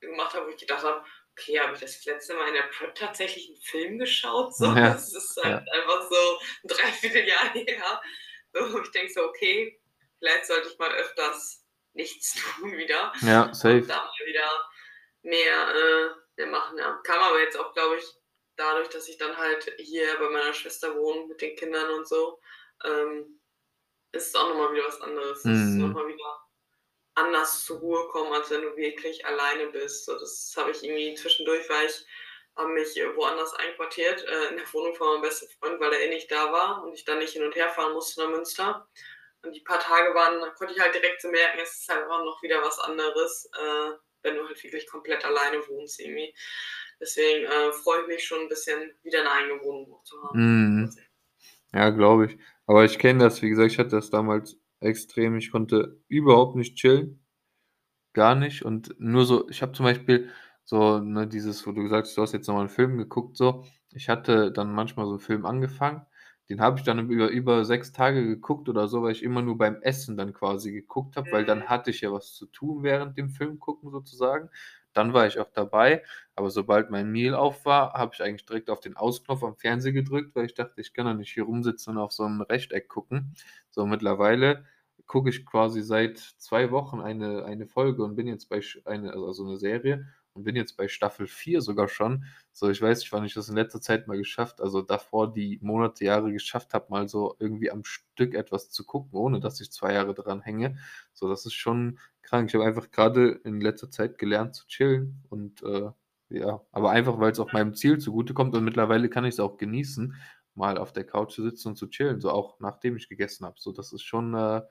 gemacht 0.00 0.34
habe, 0.34 0.46
wo 0.46 0.50
ich 0.50 0.56
gedacht 0.56 0.82
habe, 0.82 1.04
okay, 1.32 1.60
habe 1.60 1.74
ich 1.74 1.80
das 1.80 2.04
letzte 2.04 2.34
Mal 2.34 2.48
in 2.48 2.54
der 2.54 2.62
Prep 2.62 2.94
tatsächlich 2.94 3.48
einen 3.48 3.60
Film 3.60 3.98
geschaut? 3.98 4.54
So, 4.54 4.66
ja. 4.66 4.92
das 4.92 5.14
ist 5.14 5.38
halt 5.42 5.64
ja. 5.66 5.72
einfach 5.72 6.10
so 6.10 6.38
ein 6.64 6.68
Dreivierteljahr 6.68 7.48
her. 7.52 8.02
wo 8.52 8.80
ich 8.80 8.90
denke 8.90 9.12
so, 9.12 9.24
okay, 9.24 9.81
vielleicht 10.22 10.46
sollte 10.46 10.68
ich 10.68 10.78
mal 10.78 10.94
öfters 10.94 11.64
nichts 11.94 12.34
tun 12.56 12.76
wieder. 12.76 13.12
Ja, 13.22 13.52
safe. 13.52 13.78
Und 13.78 13.88
da 13.88 13.96
mal 13.96 14.26
wieder 14.26 14.68
mehr, 15.22 15.74
äh, 15.74 16.10
mehr 16.36 16.46
machen. 16.46 16.78
Ja. 16.78 17.00
Kam 17.04 17.20
aber 17.20 17.40
jetzt 17.40 17.58
auch, 17.58 17.72
glaube 17.74 17.96
ich, 17.96 18.04
dadurch, 18.56 18.88
dass 18.88 19.08
ich 19.08 19.18
dann 19.18 19.36
halt 19.36 19.74
hier 19.78 20.16
bei 20.18 20.28
meiner 20.28 20.54
Schwester 20.54 20.96
wohne 20.96 21.26
mit 21.26 21.40
den 21.40 21.56
Kindern 21.56 21.90
und 21.90 22.06
so, 22.06 22.38
ähm, 22.84 23.40
ist 24.12 24.28
es 24.28 24.34
auch 24.34 24.48
nochmal 24.48 24.72
wieder 24.72 24.86
was 24.86 25.00
anderes. 25.00 25.44
Mhm. 25.44 25.52
Es 25.52 25.60
ist 25.60 25.74
nochmal 25.74 26.06
wieder 26.06 26.40
anders 27.14 27.64
zur 27.64 27.78
Ruhe 27.78 28.08
kommen, 28.08 28.32
als 28.32 28.50
wenn 28.50 28.62
du 28.62 28.76
wirklich 28.76 29.26
alleine 29.26 29.66
bist. 29.68 30.06
So, 30.06 30.18
das 30.18 30.54
habe 30.56 30.70
ich 30.70 30.84
irgendwie 30.84 31.14
zwischendurch, 31.14 31.68
weil 31.68 31.86
ich 31.86 32.06
habe 32.56 32.68
mich 32.68 32.94
woanders 33.16 33.54
einquartiert, 33.54 34.24
äh, 34.24 34.48
in 34.50 34.56
der 34.58 34.72
Wohnung 34.72 34.94
von 34.94 35.08
meinem 35.08 35.22
besten 35.22 35.48
Freund, 35.58 35.80
weil 35.80 35.92
er 35.92 36.02
eh 36.02 36.08
nicht 36.10 36.30
da 36.30 36.52
war 36.52 36.84
und 36.84 36.92
ich 36.92 37.04
dann 37.04 37.18
nicht 37.18 37.32
hin 37.32 37.44
und 37.44 37.56
her 37.56 37.70
fahren 37.70 37.94
musste 37.94 38.22
nach 38.22 38.30
Münster. 38.30 38.88
Und 39.44 39.54
die 39.54 39.60
paar 39.60 39.80
Tage 39.80 40.14
waren, 40.14 40.40
da 40.40 40.50
konnte 40.50 40.72
ich 40.72 40.80
halt 40.80 40.94
direkt 40.94 41.20
so 41.20 41.28
merken, 41.28 41.58
es 41.62 41.80
ist 41.80 41.88
halt 41.88 42.08
auch 42.08 42.24
noch 42.24 42.40
wieder 42.42 42.62
was 42.62 42.78
anderes, 42.78 43.50
äh, 43.52 43.96
wenn 44.22 44.36
du 44.36 44.46
halt 44.46 44.62
wirklich 44.62 44.86
komplett 44.86 45.24
alleine 45.24 45.56
wohnst 45.68 46.00
irgendwie. 46.00 46.32
Deswegen 47.00 47.46
äh, 47.46 47.72
freue 47.72 48.02
ich 48.02 48.06
mich 48.06 48.24
schon 48.24 48.42
ein 48.42 48.48
bisschen, 48.48 48.92
wieder 49.02 49.20
eine 49.20 49.32
eigene 49.32 49.60
Wohnung 49.64 50.00
zu 50.04 50.22
haben. 50.22 50.84
Mm. 50.84 50.94
Ja, 51.74 51.90
glaube 51.90 52.26
ich. 52.26 52.38
Aber 52.66 52.84
ich 52.84 52.98
kenne 52.98 53.24
das, 53.24 53.42
wie 53.42 53.48
gesagt, 53.48 53.72
ich 53.72 53.78
hatte 53.78 53.96
das 53.96 54.10
damals 54.10 54.56
extrem. 54.78 55.36
Ich 55.36 55.50
konnte 55.50 56.00
überhaupt 56.06 56.54
nicht 56.54 56.76
chillen. 56.76 57.26
Gar 58.12 58.36
nicht. 58.36 58.64
Und 58.64 58.94
nur 59.00 59.24
so, 59.24 59.48
ich 59.48 59.62
habe 59.62 59.72
zum 59.72 59.86
Beispiel 59.86 60.30
so, 60.64 61.00
ne, 61.00 61.26
dieses, 61.26 61.66
wo 61.66 61.72
du 61.72 61.82
gesagt 61.82 62.06
hast, 62.06 62.16
du 62.16 62.22
hast 62.22 62.32
jetzt 62.32 62.46
nochmal 62.46 62.62
einen 62.62 62.74
Film 62.74 62.98
geguckt, 62.98 63.36
so. 63.36 63.64
Ich 63.90 64.08
hatte 64.08 64.52
dann 64.52 64.72
manchmal 64.72 65.06
so 65.06 65.12
einen 65.12 65.20
Film 65.20 65.44
angefangen 65.44 66.06
den 66.52 66.60
habe 66.60 66.78
ich 66.78 66.84
dann 66.84 67.08
über, 67.08 67.28
über 67.30 67.64
sechs 67.64 67.92
Tage 67.92 68.26
geguckt 68.26 68.68
oder 68.68 68.86
so, 68.86 69.02
weil 69.02 69.12
ich 69.12 69.22
immer 69.22 69.40
nur 69.40 69.56
beim 69.56 69.80
Essen 69.80 70.18
dann 70.18 70.34
quasi 70.34 70.70
geguckt 70.70 71.16
habe, 71.16 71.32
weil 71.32 71.46
dann 71.46 71.60
mhm. 71.60 71.68
hatte 71.70 71.90
ich 71.90 72.02
ja 72.02 72.12
was 72.12 72.34
zu 72.34 72.44
tun 72.44 72.82
während 72.82 73.16
dem 73.16 73.30
Film 73.30 73.58
gucken 73.58 73.90
sozusagen. 73.90 74.50
dann 74.92 75.14
war 75.14 75.26
ich 75.26 75.38
auch 75.38 75.48
dabei. 75.54 76.02
Aber 76.36 76.50
sobald 76.50 76.90
mein 76.90 77.10
Meal 77.10 77.34
auf 77.34 77.64
war, 77.64 77.94
habe 77.94 78.12
ich 78.12 78.22
eigentlich 78.22 78.44
direkt 78.44 78.68
auf 78.68 78.80
den 78.80 78.98
Ausknopf 78.98 79.42
am 79.42 79.56
Fernseher 79.56 79.92
gedrückt, 79.92 80.34
weil 80.34 80.44
ich 80.44 80.52
dachte, 80.52 80.82
ich 80.82 80.92
kann 80.92 81.06
doch 81.06 81.14
nicht 81.14 81.32
hier 81.32 81.44
rumsitzen 81.44 81.96
und 81.96 82.02
auf 82.02 82.12
so 82.12 82.24
ein 82.24 82.42
Rechteck 82.42 82.86
gucken. 82.86 83.34
So 83.70 83.86
mittlerweile 83.86 84.66
gucke 85.06 85.30
ich 85.30 85.46
quasi 85.46 85.80
seit 85.80 86.18
zwei 86.18 86.70
Wochen 86.70 87.00
eine, 87.00 87.46
eine 87.46 87.66
Folge 87.66 88.04
und 88.04 88.14
bin 88.14 88.26
jetzt 88.26 88.50
bei 88.50 88.60
eine, 88.84 89.14
also 89.14 89.46
eine 89.46 89.56
Serie 89.56 90.06
und 90.34 90.44
bin 90.44 90.56
jetzt 90.56 90.76
bei 90.76 90.88
Staffel 90.88 91.26
4 91.26 91.60
sogar 91.60 91.88
schon. 91.88 92.24
So, 92.52 92.70
ich 92.70 92.80
weiß 92.80 93.00
nicht, 93.00 93.12
wann 93.12 93.24
ich 93.24 93.34
das 93.34 93.48
in 93.48 93.56
letzter 93.56 93.80
Zeit 93.80 94.08
mal 94.08 94.16
geschafft, 94.16 94.60
also 94.60 94.82
davor 94.82 95.32
die 95.32 95.58
Monate, 95.62 96.04
Jahre 96.04 96.32
geschafft 96.32 96.74
habe, 96.74 96.86
mal 96.88 97.08
so 97.08 97.36
irgendwie 97.38 97.70
am 97.70 97.84
Stück 97.84 98.34
etwas 98.34 98.70
zu 98.70 98.84
gucken, 98.84 99.18
ohne 99.18 99.40
dass 99.40 99.60
ich 99.60 99.70
zwei 99.72 99.92
Jahre 99.94 100.14
dran 100.14 100.40
hänge. 100.40 100.78
So, 101.12 101.28
das 101.28 101.46
ist 101.46 101.54
schon 101.54 101.98
krank. 102.22 102.48
Ich 102.48 102.54
habe 102.54 102.64
einfach 102.64 102.90
gerade 102.90 103.40
in 103.44 103.60
letzter 103.60 103.90
Zeit 103.90 104.18
gelernt 104.18 104.54
zu 104.54 104.66
chillen 104.66 105.22
und 105.28 105.62
äh, 105.62 105.90
ja, 106.30 106.62
aber 106.72 106.90
einfach, 106.90 107.18
weil 107.20 107.32
es 107.32 107.40
auch 107.40 107.52
meinem 107.52 107.74
Ziel 107.74 107.98
zugutekommt 107.98 108.54
und 108.54 108.64
mittlerweile 108.64 109.10
kann 109.10 109.24
ich 109.24 109.34
es 109.34 109.40
auch 109.40 109.58
genießen, 109.58 110.14
mal 110.54 110.78
auf 110.78 110.92
der 110.92 111.04
Couch 111.04 111.32
zu 111.34 111.42
sitzen 111.42 111.68
und 111.68 111.76
zu 111.76 111.88
chillen, 111.88 112.20
so 112.20 112.30
auch 112.30 112.58
nachdem 112.60 112.96
ich 112.96 113.08
gegessen 113.08 113.44
habe. 113.44 113.56
So, 113.58 113.72
das 113.72 113.92
ist 113.92 114.02
schon 114.02 114.34
äh, 114.34 114.62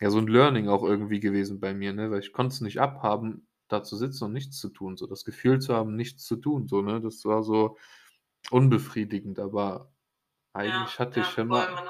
ja 0.00 0.10
so 0.10 0.18
ein 0.18 0.26
Learning 0.26 0.68
auch 0.68 0.82
irgendwie 0.82 1.20
gewesen 1.20 1.60
bei 1.60 1.74
mir, 1.74 1.92
ne? 1.92 2.10
Weil 2.10 2.20
ich 2.20 2.32
konnte 2.32 2.54
es 2.54 2.60
nicht 2.60 2.80
abhaben, 2.80 3.46
da 3.68 3.82
zu 3.82 3.96
sitzen 3.96 4.24
und 4.24 4.32
nichts 4.32 4.58
zu 4.58 4.68
tun, 4.68 4.96
so 4.96 5.06
das 5.06 5.24
Gefühl 5.24 5.60
zu 5.60 5.74
haben, 5.74 5.96
nichts 5.96 6.24
zu 6.24 6.36
tun, 6.36 6.68
so, 6.68 6.82
ne? 6.82 7.00
Das 7.00 7.24
war 7.24 7.42
so 7.42 7.78
unbefriedigend, 8.50 9.38
aber 9.38 9.92
eigentlich 10.52 10.92
ja, 10.94 10.98
hatte 10.98 11.20
ja, 11.20 11.28
ich 11.28 11.38
immer. 11.38 11.70
Man, 11.70 11.84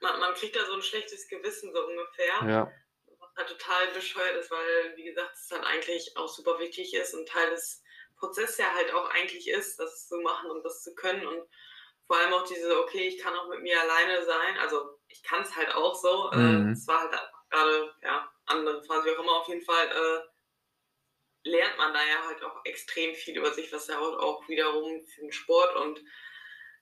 man, 0.00 0.20
man, 0.20 0.34
kriegt 0.34 0.56
da 0.56 0.64
so 0.64 0.74
ein 0.74 0.82
schlechtes 0.82 1.28
Gewissen, 1.28 1.72
so 1.72 1.86
ungefähr. 1.86 2.48
Ja. 2.48 2.72
Was 3.18 3.30
halt 3.36 3.48
total 3.48 3.88
bescheuert 3.94 4.36
ist, 4.36 4.50
weil, 4.50 4.96
wie 4.96 5.04
gesagt, 5.04 5.34
es 5.34 5.48
dann 5.48 5.64
eigentlich 5.64 6.16
auch 6.16 6.28
super 6.28 6.58
wichtig 6.58 6.94
ist 6.94 7.14
und 7.14 7.28
Teil 7.28 7.50
des 7.50 7.82
Prozesses 8.16 8.58
ja 8.58 8.72
halt 8.74 8.92
auch 8.92 9.10
eigentlich 9.10 9.48
ist, 9.48 9.78
das 9.78 10.08
zu 10.08 10.18
machen 10.20 10.50
und 10.50 10.62
das 10.64 10.82
zu 10.82 10.94
können 10.94 11.26
und 11.26 11.42
vor 12.06 12.18
allem 12.18 12.32
auch 12.34 12.44
diese, 12.44 12.76
okay, 12.80 13.06
ich 13.06 13.18
kann 13.18 13.36
auch 13.36 13.48
mit 13.48 13.62
mir 13.62 13.80
alleine 13.80 14.24
sein. 14.24 14.58
Also 14.60 14.98
ich 15.06 15.22
kann 15.22 15.42
es 15.42 15.54
halt 15.54 15.72
auch 15.74 15.94
so. 15.94 16.30
Äh, 16.32 16.38
mhm. 16.38 16.72
Es 16.72 16.86
war 16.88 17.02
halt 17.02 17.12
gerade, 17.50 17.94
ja, 18.02 18.28
andere 18.46 18.82
Phase, 18.82 19.04
wie 19.04 19.16
auch 19.16 19.22
immer, 19.22 19.36
auf 19.36 19.48
jeden 19.48 19.62
Fall 19.62 19.86
äh, 19.86 20.29
lernt 21.44 21.78
man 21.78 21.94
da 21.94 22.00
ja 22.00 22.26
halt 22.26 22.42
auch 22.44 22.64
extrem 22.64 23.14
viel 23.14 23.36
über 23.36 23.52
sich, 23.52 23.72
was 23.72 23.86
ja 23.86 23.98
auch 23.98 24.46
wiederum 24.48 25.04
für 25.06 25.22
den 25.22 25.32
Sport 25.32 25.76
und 25.76 26.02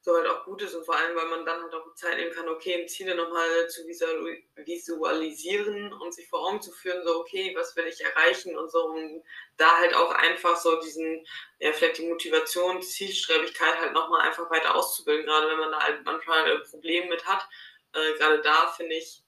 so 0.01 0.17
halt 0.17 0.29
auch 0.29 0.45
gut 0.45 0.63
ist 0.63 0.75
und 0.75 0.85
vor 0.85 0.97
allem, 0.97 1.17
weil 1.17 1.27
man 1.27 1.45
dann 1.45 1.63
halt 1.63 1.75
auch 1.75 1.95
Zeit 1.95 2.17
nehmen 2.17 2.33
kann, 2.33 2.49
okay, 2.49 2.87
Ziele 2.87 3.15
nochmal 3.15 3.69
zu 3.69 3.87
visualisieren 3.87 5.93
und 5.93 6.15
sich 6.15 6.29
vor 6.29 6.47
Augen 6.47 6.63
zu 6.63 6.73
führen, 6.73 7.05
so, 7.05 7.19
okay, 7.19 7.53
was 7.57 7.75
will 7.77 7.87
ich 7.87 8.01
erreichen 8.01 8.57
und 8.57 8.71
so, 8.71 8.85
und 8.85 9.23
da 9.57 9.77
halt 9.77 9.95
auch 9.95 10.13
einfach 10.13 10.57
so 10.57 10.81
diesen, 10.81 11.27
ja, 11.59 11.73
vielleicht 11.73 11.99
die 11.99 12.09
Motivation, 12.09 12.81
Zielstrebigkeit 12.81 13.81
halt 13.81 13.93
nochmal 13.93 14.23
einfach 14.23 14.49
weiter 14.51 14.77
auszubilden, 14.77 15.27
gerade 15.27 15.49
wenn 15.49 15.59
man 15.59 15.73
da 15.73 15.81
halt 15.81 16.05
manchmal 16.05 16.51
ein 16.51 16.63
Problem 16.63 17.09
mit 17.09 17.27
hat. 17.27 17.47
Äh, 17.93 18.13
gerade 18.15 18.41
da, 18.41 18.69
finde 18.69 18.95
ich, 18.95 19.23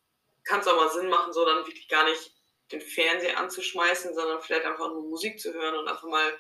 kann 0.45 0.61
es 0.61 0.69
auch 0.69 0.77
mal 0.77 0.91
Sinn 0.91 1.09
machen, 1.09 1.33
so 1.33 1.45
dann 1.45 1.67
wirklich 1.67 1.89
gar 1.89 2.05
nicht 2.05 2.33
den 2.73 2.81
Fernseher 2.81 3.39
anzuschmeißen, 3.39 4.15
sondern 4.15 4.41
vielleicht 4.41 4.65
einfach 4.65 4.89
nur 4.89 5.03
Musik 5.03 5.41
zu 5.41 5.53
hören 5.53 5.77
und 5.77 5.89
einfach 5.89 6.09
mal 6.09 6.39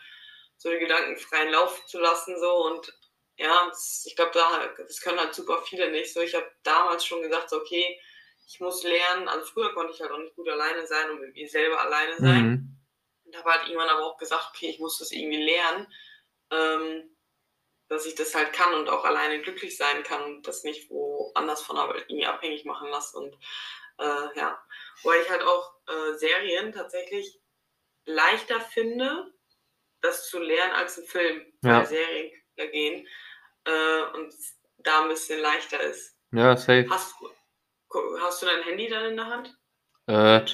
so 0.56 0.70
die 0.70 0.78
Gedanken 0.78 1.16
freien 1.16 1.50
Lauf 1.50 1.86
zu 1.86 1.98
lassen, 1.98 2.38
so 2.38 2.66
und 2.66 2.92
ja, 3.40 3.72
ich 4.04 4.14
glaube, 4.16 4.32
da, 4.34 4.68
das 4.76 5.00
können 5.00 5.18
halt 5.18 5.34
super 5.34 5.62
viele 5.62 5.90
nicht. 5.90 6.12
So, 6.12 6.20
ich 6.20 6.34
habe 6.34 6.50
damals 6.62 7.06
schon 7.06 7.22
gesagt, 7.22 7.48
so, 7.48 7.56
okay, 7.56 7.98
ich 8.46 8.60
muss 8.60 8.82
lernen. 8.82 9.28
Also 9.28 9.46
früher 9.46 9.72
konnte 9.72 9.94
ich 9.94 10.00
halt 10.02 10.10
auch 10.10 10.18
nicht 10.18 10.36
gut 10.36 10.48
alleine 10.48 10.86
sein 10.86 11.10
und 11.10 11.20
mit 11.20 11.34
mir 11.34 11.48
selber 11.48 11.80
alleine 11.80 12.18
sein. 12.18 12.44
Mhm. 12.44 12.76
Und 13.24 13.36
habe 13.38 13.50
halt 13.50 13.66
irgendwann 13.66 13.88
aber 13.88 14.04
auch 14.04 14.18
gesagt, 14.18 14.48
okay, 14.50 14.68
ich 14.68 14.78
muss 14.78 14.98
das 14.98 15.10
irgendwie 15.10 15.42
lernen, 15.42 15.86
ähm, 16.50 17.16
dass 17.88 18.04
ich 18.04 18.14
das 18.14 18.34
halt 18.34 18.52
kann 18.52 18.74
und 18.74 18.90
auch 18.90 19.04
alleine 19.04 19.40
glücklich 19.40 19.76
sein 19.76 20.02
kann 20.02 20.22
und 20.22 20.46
das 20.46 20.62
nicht 20.62 20.90
woanders 20.90 21.62
von 21.62 21.78
aber 21.78 21.96
irgendwie 21.96 22.26
abhängig 22.26 22.66
machen 22.66 22.90
lasse. 22.90 23.16
Und 23.16 23.38
äh, 24.00 24.38
ja, 24.38 24.58
weil 25.04 25.20
ich 25.22 25.30
halt 25.30 25.42
auch 25.42 25.74
äh, 25.86 26.16
Serien 26.16 26.72
tatsächlich 26.72 27.40
leichter 28.06 28.60
finde, 28.60 29.32
das 30.00 30.28
zu 30.28 30.38
lernen 30.38 30.72
als 30.72 30.98
ein 30.98 31.04
Film. 31.04 31.42
Ja. 31.62 31.78
Weil 31.78 31.86
Serien 31.86 32.32
gehen 32.56 33.06
äh, 33.64 34.16
und 34.16 34.34
da 34.78 35.02
ein 35.02 35.08
bisschen 35.08 35.40
leichter 35.40 35.80
ist. 35.80 36.16
Ja, 36.32 36.56
safe. 36.56 36.86
Hast, 36.90 37.14
hast 38.20 38.42
du 38.42 38.46
dein 38.46 38.62
Handy 38.62 38.88
dann 38.88 39.10
in 39.10 39.16
der 39.16 39.26
Hand? 39.26 39.58
Äh, 40.06 40.44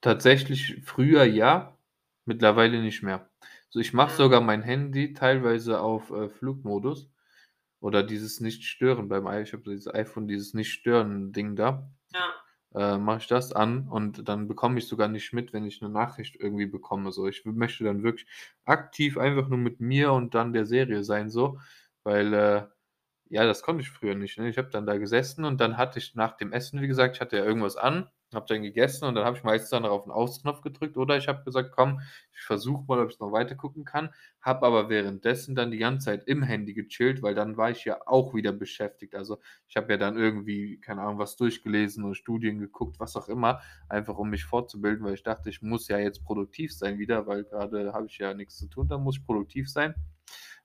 tatsächlich 0.00 0.82
früher 0.84 1.24
ja, 1.24 1.78
mittlerweile 2.24 2.80
nicht 2.80 3.02
mehr. 3.02 3.30
So, 3.70 3.80
ich 3.80 3.92
mache 3.92 4.10
ja. 4.10 4.16
sogar 4.16 4.40
mein 4.40 4.62
Handy 4.62 5.12
teilweise 5.12 5.80
auf 5.80 6.10
äh, 6.10 6.28
Flugmodus 6.28 7.10
oder 7.80 8.02
dieses 8.02 8.40
Nicht-Stören 8.40 9.08
beim 9.08 9.26
iPhone. 9.26 9.42
Ich 9.42 9.52
habe 9.52 9.62
dieses 9.64 9.92
iPhone, 9.92 10.28
dieses 10.28 10.54
Nicht-Stören-Ding 10.54 11.56
da. 11.56 11.88
Ja. 12.12 12.34
Äh, 12.76 12.98
mache 12.98 13.18
ich 13.20 13.26
das 13.28 13.52
an 13.54 13.88
und 13.88 14.28
dann 14.28 14.48
bekomme 14.48 14.78
ich 14.78 14.86
sogar 14.88 15.08
nicht 15.08 15.32
mit, 15.32 15.52
wenn 15.54 15.64
ich 15.66 15.82
eine 15.82 15.90
Nachricht 15.92 16.36
irgendwie 16.36 16.66
bekomme. 16.66 17.10
So, 17.12 17.26
ich 17.26 17.44
möchte 17.46 17.84
dann 17.84 18.02
wirklich 18.04 18.28
aktiv 18.66 19.18
einfach 19.18 19.48
nur 19.48 19.58
mit 19.58 19.80
mir 19.80 20.12
und 20.12 20.34
dann 20.34 20.52
der 20.52 20.66
Serie 20.66 21.02
sein, 21.04 21.30
so. 21.30 21.58
Weil, 22.04 22.34
äh, 22.34 22.66
ja, 23.30 23.44
das 23.46 23.62
konnte 23.62 23.82
ich 23.82 23.90
früher 23.90 24.14
nicht, 24.14 24.38
ne? 24.38 24.48
Ich 24.48 24.58
habe 24.58 24.70
dann 24.70 24.86
da 24.86 24.98
gesessen 24.98 25.44
und 25.44 25.60
dann 25.60 25.76
hatte 25.78 25.98
ich 25.98 26.14
nach 26.14 26.36
dem 26.36 26.52
Essen, 26.52 26.80
wie 26.82 26.88
gesagt 26.88 27.16
ich 27.16 27.20
hatte 27.22 27.36
ja 27.38 27.44
irgendwas 27.44 27.76
an, 27.76 28.08
habe 28.34 28.46
dann 28.48 28.62
gegessen 28.62 29.04
und 29.06 29.14
dann 29.14 29.24
habe 29.24 29.36
ich 29.36 29.44
meistens 29.44 29.70
dann 29.70 29.84
auf 29.86 30.04
den 30.04 30.12
Ausknopf 30.12 30.60
gedrückt 30.62 30.96
oder 30.96 31.16
ich 31.16 31.28
habe 31.28 31.44
gesagt: 31.44 31.72
„Komm, 31.72 32.00
ich 32.32 32.40
versuche 32.42 32.84
mal, 32.86 32.98
ob 33.00 33.10
ich 33.10 33.18
noch 33.20 33.32
weiter 33.32 33.54
gucken 33.54 33.84
kann“, 33.84 34.10
habe 34.40 34.66
aber 34.66 34.88
währenddessen 34.88 35.54
dann 35.54 35.70
die 35.70 35.78
ganze 35.78 36.06
Zeit 36.06 36.24
im 36.26 36.42
Handy 36.42 36.74
gechillt, 36.74 37.22
weil 37.22 37.34
dann 37.34 37.56
war 37.56 37.70
ich 37.70 37.84
ja 37.84 37.98
auch 38.06 38.34
wieder 38.34 38.52
beschäftigt. 38.52 39.14
Also, 39.14 39.38
ich 39.68 39.76
habe 39.76 39.92
ja 39.92 39.96
dann 39.98 40.16
irgendwie, 40.16 40.78
keine 40.80 41.02
Ahnung, 41.02 41.18
was 41.18 41.36
durchgelesen 41.36 42.04
oder 42.04 42.14
Studien 42.14 42.58
geguckt, 42.58 42.98
was 43.00 43.16
auch 43.16 43.28
immer, 43.28 43.60
einfach 43.88 44.16
um 44.18 44.30
mich 44.30 44.44
fortzubilden, 44.44 45.04
weil 45.04 45.14
ich 45.14 45.22
dachte, 45.22 45.50
ich 45.50 45.62
muss 45.62 45.88
ja 45.88 45.98
jetzt 45.98 46.24
produktiv 46.24 46.74
sein 46.74 46.98
wieder, 46.98 47.26
weil 47.26 47.44
gerade 47.44 47.92
habe 47.92 48.06
ich 48.06 48.18
ja 48.18 48.34
nichts 48.34 48.56
zu 48.58 48.68
tun, 48.68 48.88
dann 48.88 49.02
muss 49.02 49.16
ich 49.18 49.24
produktiv 49.26 49.70
sein. 49.70 49.94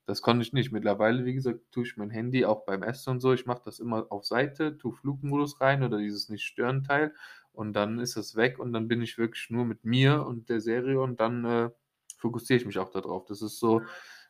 Das 0.06 0.22
konnte 0.22 0.42
ich 0.42 0.52
nicht. 0.52 0.72
Mittlerweile, 0.72 1.24
wie 1.24 1.34
gesagt, 1.34 1.60
tue 1.70 1.84
ich 1.84 1.96
mein 1.96 2.10
Handy 2.10 2.44
auch 2.44 2.64
beim 2.64 2.82
Essen 2.82 3.10
und 3.10 3.20
so. 3.20 3.32
Ich 3.32 3.46
mache 3.46 3.62
das 3.64 3.78
immer 3.78 4.06
auf 4.10 4.24
Seite, 4.24 4.76
tue 4.78 4.92
Flugmodus 4.92 5.60
rein 5.60 5.82
oder 5.82 5.98
dieses 5.98 6.28
Nicht-Stören-Teil 6.28 7.14
und 7.52 7.72
dann 7.74 7.98
ist 7.98 8.16
es 8.16 8.36
weg 8.36 8.58
und 8.58 8.72
dann 8.72 8.88
bin 8.88 9.02
ich 9.02 9.18
wirklich 9.18 9.50
nur 9.50 9.64
mit 9.64 9.84
mir 9.84 10.26
und 10.26 10.48
der 10.48 10.60
Serie 10.60 11.00
und 11.00 11.20
dann 11.20 11.44
äh, 11.44 11.70
fokussiere 12.18 12.58
ich 12.60 12.66
mich 12.66 12.78
auch 12.78 12.90
darauf. 12.90 13.24
Das 13.26 13.42
ist 13.42 13.58
so 13.58 13.82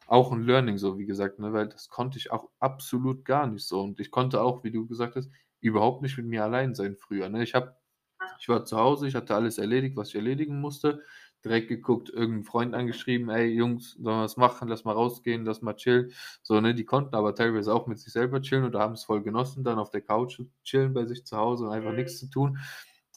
auch 0.07 0.33
ein 0.33 0.43
Learning, 0.43 0.79
so 0.79 0.99
wie 0.99 1.07
gesagt, 1.07 1.39
ne? 1.39 1.53
weil 1.53 1.69
das 1.69 1.89
konnte 1.89 2.19
ich 2.19 2.31
auch 2.31 2.51
absolut 2.59 3.25
gar 3.25 3.47
nicht 3.47 3.67
so. 3.67 3.83
Und 3.83 4.01
ich 4.01 4.11
konnte 4.11 4.43
auch, 4.43 4.65
wie 4.65 4.73
du 4.73 4.87
gesagt 4.87 5.17
hast, 5.17 5.31
überhaupt 5.61 6.03
nicht 6.03 6.17
mit 6.17 6.27
mir 6.27 6.43
allein 6.45 6.75
sein 6.75 6.97
früher. 6.97 7.29
Ne? 7.29 7.43
Ich 7.43 7.55
habe 7.55 7.77
ich 8.39 8.49
war 8.49 8.65
zu 8.65 8.77
Hause, 8.77 9.09
ich 9.09 9.15
hatte 9.15 9.35
alles 9.35 9.59
erledigt, 9.59 9.97
was 9.97 10.09
ich 10.09 10.15
erledigen 10.17 10.61
musste 10.61 11.03
direkt 11.45 11.69
geguckt, 11.69 12.09
irgendeinen 12.09 12.45
Freund 12.45 12.75
angeschrieben, 12.75 13.29
ey 13.29 13.49
Jungs, 13.49 13.93
sollen 13.93 14.19
wir 14.19 14.25
was 14.25 14.37
machen, 14.37 14.69
lass 14.69 14.85
mal 14.85 14.93
rausgehen, 14.93 15.45
lass 15.45 15.63
mal 15.63 15.75
chillen. 15.75 16.13
So, 16.43 16.61
ne, 16.61 16.75
die 16.75 16.85
konnten 16.85 17.15
aber 17.15 17.35
teilweise 17.35 17.75
auch 17.75 17.87
mit 17.87 17.99
sich 17.99 18.13
selber 18.13 18.41
chillen 18.41 18.65
oder 18.65 18.79
haben 18.81 18.95
es 18.95 19.05
voll 19.05 19.23
genossen, 19.23 19.65
dann 19.65 19.79
auf 19.79 19.91
der 19.91 20.03
Couch 20.03 20.41
chillen 20.63 20.95
bei 20.95 21.05
sich 21.05 21.25
zu 21.25 21.37
Hause 21.37 21.65
und 21.65 21.73
einfach 21.73 21.91
mhm. 21.91 21.97
nichts 21.97 22.19
zu 22.19 22.31
tun. 22.31 22.59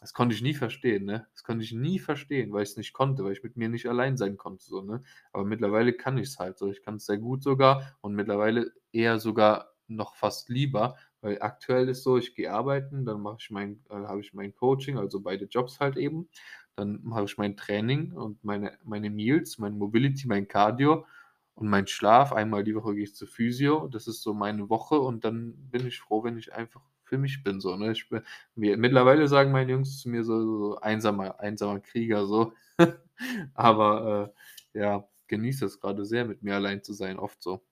Das 0.05 0.13
konnte 0.13 0.35
ich 0.35 0.43
nie 0.43 0.53
verstehen, 0.53 1.05
ne? 1.05 1.25
Das 1.33 1.43
konnte 1.43 1.63
ich 1.63 1.71
nie 1.73 1.97
verstehen, 1.97 2.53
weil 2.53 2.61
ich 2.61 2.69
es 2.69 2.77
nicht 2.77 2.93
konnte, 2.93 3.23
weil 3.23 3.31
ich 3.31 3.41
mit 3.41 3.57
mir 3.57 3.69
nicht 3.69 3.87
allein 3.87 4.17
sein 4.17 4.37
konnte, 4.37 4.63
so, 4.63 4.83
ne? 4.83 5.01
Aber 5.33 5.45
mittlerweile 5.45 5.93
kann 5.93 6.19
ich 6.19 6.27
es 6.27 6.37
halt 6.37 6.59
so. 6.59 6.69
Ich 6.69 6.83
kann 6.83 6.97
es 6.97 7.07
sehr 7.07 7.17
gut 7.17 7.41
sogar 7.41 7.97
und 8.01 8.13
mittlerweile 8.13 8.71
eher 8.91 9.17
sogar 9.19 9.73
noch 9.87 10.13
fast 10.15 10.49
lieber, 10.49 10.95
weil 11.21 11.41
aktuell 11.41 11.89
ist 11.89 12.03
so, 12.03 12.17
ich 12.19 12.35
gehe 12.35 12.51
arbeiten, 12.53 13.03
dann 13.03 13.19
mache 13.19 13.37
ich 13.39 13.49
mein, 13.49 13.83
äh, 13.89 13.95
habe 13.95 14.21
ich 14.21 14.31
mein 14.35 14.53
Coaching, 14.53 14.99
also 14.99 15.21
beide 15.21 15.45
Jobs 15.45 15.79
halt 15.79 15.97
eben. 15.97 16.29
Dann 16.75 16.99
mache 17.01 17.23
ich 17.23 17.39
mein 17.39 17.57
Training 17.57 18.11
und 18.13 18.43
meine, 18.43 18.77
meine 18.83 19.09
Meals, 19.09 19.57
mein 19.57 19.75
Mobility, 19.75 20.27
mein 20.27 20.47
Cardio 20.47 21.07
und 21.55 21.67
mein 21.67 21.87
Schlaf. 21.87 22.31
Einmal 22.31 22.63
die 22.63 22.75
Woche 22.75 22.93
gehe 22.93 23.05
ich 23.05 23.15
zur 23.15 23.27
Physio. 23.27 23.87
Das 23.87 24.05
ist 24.05 24.21
so 24.21 24.35
meine 24.35 24.69
Woche 24.69 24.99
und 24.99 25.25
dann 25.25 25.55
bin 25.71 25.87
ich 25.87 25.99
froh, 25.99 26.23
wenn 26.23 26.37
ich 26.37 26.53
einfach 26.53 26.83
für 27.05 27.17
mich 27.17 27.43
bin. 27.43 27.59
So, 27.61 27.75
ne? 27.75 27.91
ich 27.91 28.09
bin 28.09 28.25
mir, 28.55 28.77
mittlerweile 28.77 29.27
sagen 29.27 29.51
meine 29.51 29.71
Jungs 29.71 30.01
zu 30.01 30.09
mir 30.09 30.23
so, 30.23 30.39
so 30.41 30.79
einsamer, 30.79 31.39
einsamer 31.39 31.79
Krieger, 31.79 32.25
so. 32.25 32.53
Aber 33.53 34.33
äh, 34.73 34.79
ja, 34.79 35.07
genieße 35.27 35.65
es 35.65 35.79
gerade 35.79 36.05
sehr, 36.05 36.25
mit 36.25 36.43
mir 36.43 36.55
allein 36.55 36.83
zu 36.83 36.93
sein, 36.93 37.17
oft 37.17 37.41
so. 37.41 37.65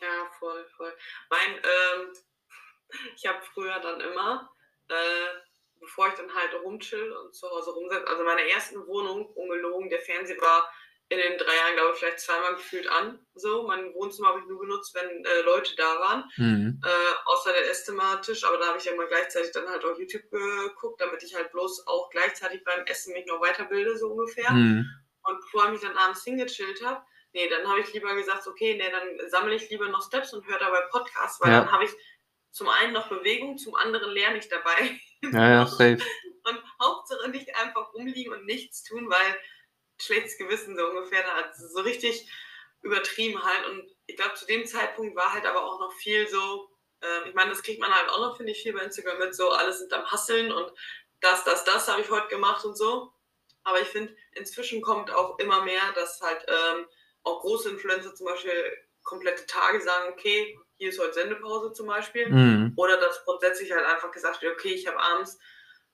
Ja, 0.00 0.30
voll, 0.38 0.64
voll. 0.76 0.92
Mein, 1.30 1.54
ähm, 1.56 2.12
ich 3.16 3.26
habe 3.26 3.40
früher 3.52 3.80
dann 3.80 4.00
immer 4.00 4.50
äh, 4.88 5.38
bevor 5.80 6.08
ich 6.08 6.14
dann 6.14 6.34
halt 6.34 6.54
rumchill 6.62 7.12
und 7.12 7.34
zu 7.34 7.48
Hause 7.48 7.70
rumsetze. 7.70 8.06
Also 8.06 8.24
meine 8.24 8.48
ersten 8.50 8.86
Wohnung, 8.86 9.26
ungelogen, 9.34 9.90
der 9.90 10.00
Fernseher 10.00 10.40
war 10.40 10.70
in 11.10 11.18
den 11.18 11.38
drei 11.38 11.56
Jahren, 11.56 11.74
glaube 11.74 11.92
ich, 11.92 11.98
vielleicht 11.98 12.20
zweimal 12.20 12.54
gefühlt 12.54 12.86
an. 12.86 13.18
So, 13.34 13.66
mein 13.66 13.94
Wohnzimmer 13.94 14.28
habe 14.28 14.40
ich 14.40 14.46
nur 14.46 14.60
benutzt, 14.60 14.94
wenn 14.94 15.24
äh, 15.24 15.40
Leute 15.40 15.74
da 15.76 16.00
waren. 16.00 16.30
Mhm. 16.36 16.82
Äh, 16.84 17.14
außer 17.24 17.52
der 17.52 17.70
Esszimmertisch, 17.70 18.44
aber 18.44 18.58
da 18.58 18.66
habe 18.66 18.78
ich 18.78 18.84
ja 18.84 18.94
mal 18.94 19.06
gleichzeitig 19.06 19.52
dann 19.52 19.68
halt 19.68 19.84
auf 19.84 19.98
YouTube 19.98 20.30
geguckt, 20.30 21.00
damit 21.00 21.22
ich 21.22 21.34
halt 21.34 21.50
bloß 21.52 21.86
auch 21.86 22.10
gleichzeitig 22.10 22.62
beim 22.62 22.84
Essen 22.84 23.14
mich 23.14 23.26
noch 23.26 23.40
weiterbilde, 23.40 23.96
so 23.96 24.08
ungefähr. 24.08 24.50
Mhm. 24.50 24.86
Und 25.22 25.40
bevor 25.40 25.66
ich 25.66 25.72
mich 25.72 25.80
dann 25.80 25.96
abends 25.96 26.24
hingechillt 26.24 26.84
habe, 26.84 27.02
nee, 27.32 27.48
dann 27.48 27.66
habe 27.66 27.80
ich 27.80 27.92
lieber 27.94 28.14
gesagt, 28.14 28.46
okay, 28.46 28.74
nee, 28.76 28.90
dann 28.90 29.30
sammle 29.30 29.54
ich 29.54 29.70
lieber 29.70 29.88
noch 29.88 30.06
Steps 30.06 30.34
und 30.34 30.46
höre 30.46 30.58
dabei 30.58 30.82
Podcasts, 30.90 31.40
weil 31.40 31.52
ja. 31.52 31.60
dann 31.60 31.72
habe 31.72 31.84
ich 31.84 31.90
zum 32.50 32.68
einen 32.68 32.92
noch 32.92 33.08
Bewegung, 33.08 33.56
zum 33.56 33.74
anderen 33.74 34.10
lerne 34.12 34.38
ich 34.38 34.48
dabei. 34.48 34.98
Ja, 35.22 35.50
ja, 35.50 35.66
safe. 35.66 35.98
Und 36.44 36.62
Hauptsache 36.80 37.28
nicht 37.30 37.54
einfach 37.56 37.92
rumliegen 37.94 38.32
und 38.32 38.44
nichts 38.44 38.82
tun, 38.84 39.08
weil 39.08 39.36
schlechtes 39.98 40.38
Gewissen 40.38 40.76
so 40.76 40.86
ungefähr, 40.86 41.22
da 41.22 41.34
hat 41.34 41.56
so 41.56 41.80
richtig 41.80 42.30
übertrieben 42.82 43.42
halt. 43.42 43.66
Und 43.66 43.90
ich 44.06 44.16
glaube, 44.16 44.34
zu 44.34 44.46
dem 44.46 44.66
Zeitpunkt 44.66 45.16
war 45.16 45.32
halt 45.32 45.46
aber 45.46 45.64
auch 45.64 45.80
noch 45.80 45.92
viel 45.92 46.28
so, 46.28 46.70
äh, 47.02 47.28
ich 47.28 47.34
meine, 47.34 47.50
das 47.50 47.62
kriegt 47.62 47.80
man 47.80 47.94
halt 47.94 48.08
auch 48.08 48.20
noch, 48.20 48.36
finde 48.36 48.52
ich, 48.52 48.62
viel 48.62 48.72
bei 48.72 48.82
Instagram 48.82 49.18
mit, 49.18 49.34
so 49.34 49.50
alle 49.50 49.72
sind 49.72 49.92
am 49.92 50.10
Hasseln 50.10 50.52
und 50.52 50.72
das, 51.20 51.44
das, 51.44 51.64
das 51.64 51.88
habe 51.88 52.00
ich 52.00 52.10
heute 52.10 52.28
gemacht 52.28 52.64
und 52.64 52.76
so. 52.76 53.12
Aber 53.64 53.80
ich 53.80 53.88
finde, 53.88 54.14
inzwischen 54.32 54.80
kommt 54.80 55.10
auch 55.10 55.38
immer 55.38 55.64
mehr, 55.64 55.92
dass 55.94 56.20
halt 56.20 56.44
ähm, 56.48 56.86
auch 57.24 57.40
große 57.40 57.70
Influencer 57.70 58.14
zum 58.14 58.26
Beispiel 58.26 58.54
komplette 59.02 59.46
Tage 59.46 59.80
sagen, 59.80 60.12
okay, 60.12 60.58
hier 60.76 60.90
ist 60.90 61.00
heute 61.00 61.14
Sendepause 61.14 61.72
zum 61.72 61.86
Beispiel. 61.86 62.28
Mhm. 62.28 62.72
Oder 62.76 62.98
dass 62.98 63.24
grundsätzlich 63.24 63.72
halt 63.72 63.84
einfach 63.84 64.10
gesagt 64.10 64.42
wird, 64.42 64.54
okay, 64.54 64.72
ich 64.72 64.86
habe 64.86 64.98
abends 64.98 65.38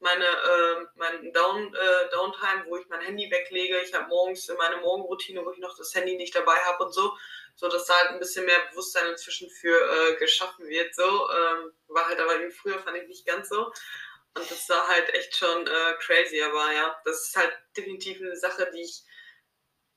meine, 0.04 0.24
äh, 0.24 0.86
mein 0.94 1.32
Down, 1.32 1.74
äh, 1.74 2.10
Downtime, 2.10 2.66
wo 2.66 2.76
ich 2.76 2.86
mein 2.88 3.00
Handy 3.00 3.28
weglege. 3.30 3.80
Ich 3.80 3.92
habe 3.94 4.06
morgens 4.08 4.46
meine 4.56 4.76
Morgenroutine, 4.76 5.44
wo 5.44 5.50
ich 5.50 5.58
noch 5.58 5.76
das 5.76 5.94
Handy 5.94 6.14
nicht 6.16 6.34
dabei 6.34 6.56
habe 6.56 6.84
und 6.84 6.92
so. 6.92 7.16
So 7.56 7.68
dass 7.68 7.86
da 7.86 7.94
halt 7.94 8.10
ein 8.10 8.18
bisschen 8.18 8.44
mehr 8.44 8.60
Bewusstsein 8.70 9.08
inzwischen 9.08 9.48
für 9.50 9.76
äh, 9.76 10.16
geschaffen 10.16 10.68
wird. 10.68 10.94
So. 10.94 11.02
Ähm, 11.02 11.72
war 11.88 12.06
halt 12.06 12.20
aber 12.20 12.38
früher 12.50 12.78
fand 12.78 12.98
ich 12.98 13.08
nicht 13.08 13.26
ganz 13.26 13.48
so. 13.48 13.72
Und 14.36 14.50
das 14.50 14.68
war 14.68 14.86
halt 14.88 15.12
echt 15.14 15.34
schon 15.34 15.66
äh, 15.66 15.94
crazy. 16.00 16.42
Aber 16.42 16.72
ja, 16.72 17.00
das 17.04 17.28
ist 17.28 17.36
halt 17.36 17.52
definitiv 17.76 18.20
eine 18.20 18.36
Sache, 18.36 18.70
die 18.74 18.82
ich 18.82 19.02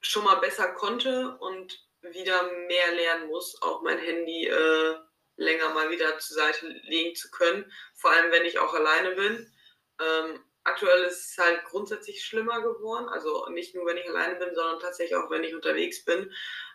schon 0.01 0.23
mal 0.23 0.35
besser 0.35 0.71
konnte 0.73 1.37
und 1.39 1.79
wieder 2.01 2.43
mehr 2.67 2.91
lernen 2.93 3.27
muss, 3.27 3.61
auch 3.61 3.81
mein 3.81 3.97
Handy 3.97 4.47
äh, 4.47 4.95
länger 5.35 5.69
mal 5.73 5.89
wieder 5.89 6.17
zur 6.19 6.37
Seite 6.37 6.67
legen 6.67 7.15
zu 7.15 7.29
können. 7.29 7.71
Vor 7.95 8.11
allem, 8.11 8.31
wenn 8.31 8.45
ich 8.45 8.59
auch 8.59 8.73
alleine 8.73 9.15
bin. 9.15 9.51
Ähm, 9.99 10.43
aktuell 10.63 11.03
ist 11.03 11.31
es 11.31 11.37
halt 11.37 11.63
grundsätzlich 11.65 12.23
schlimmer 12.23 12.61
geworden. 12.61 13.09
Also 13.09 13.47
nicht 13.49 13.75
nur, 13.75 13.85
wenn 13.85 13.97
ich 13.97 14.07
alleine 14.07 14.35
bin, 14.35 14.53
sondern 14.53 14.79
tatsächlich 14.79 15.15
auch, 15.15 15.29
wenn 15.29 15.43
ich 15.43 15.55
unterwegs 15.55 16.03
bin. 16.05 16.31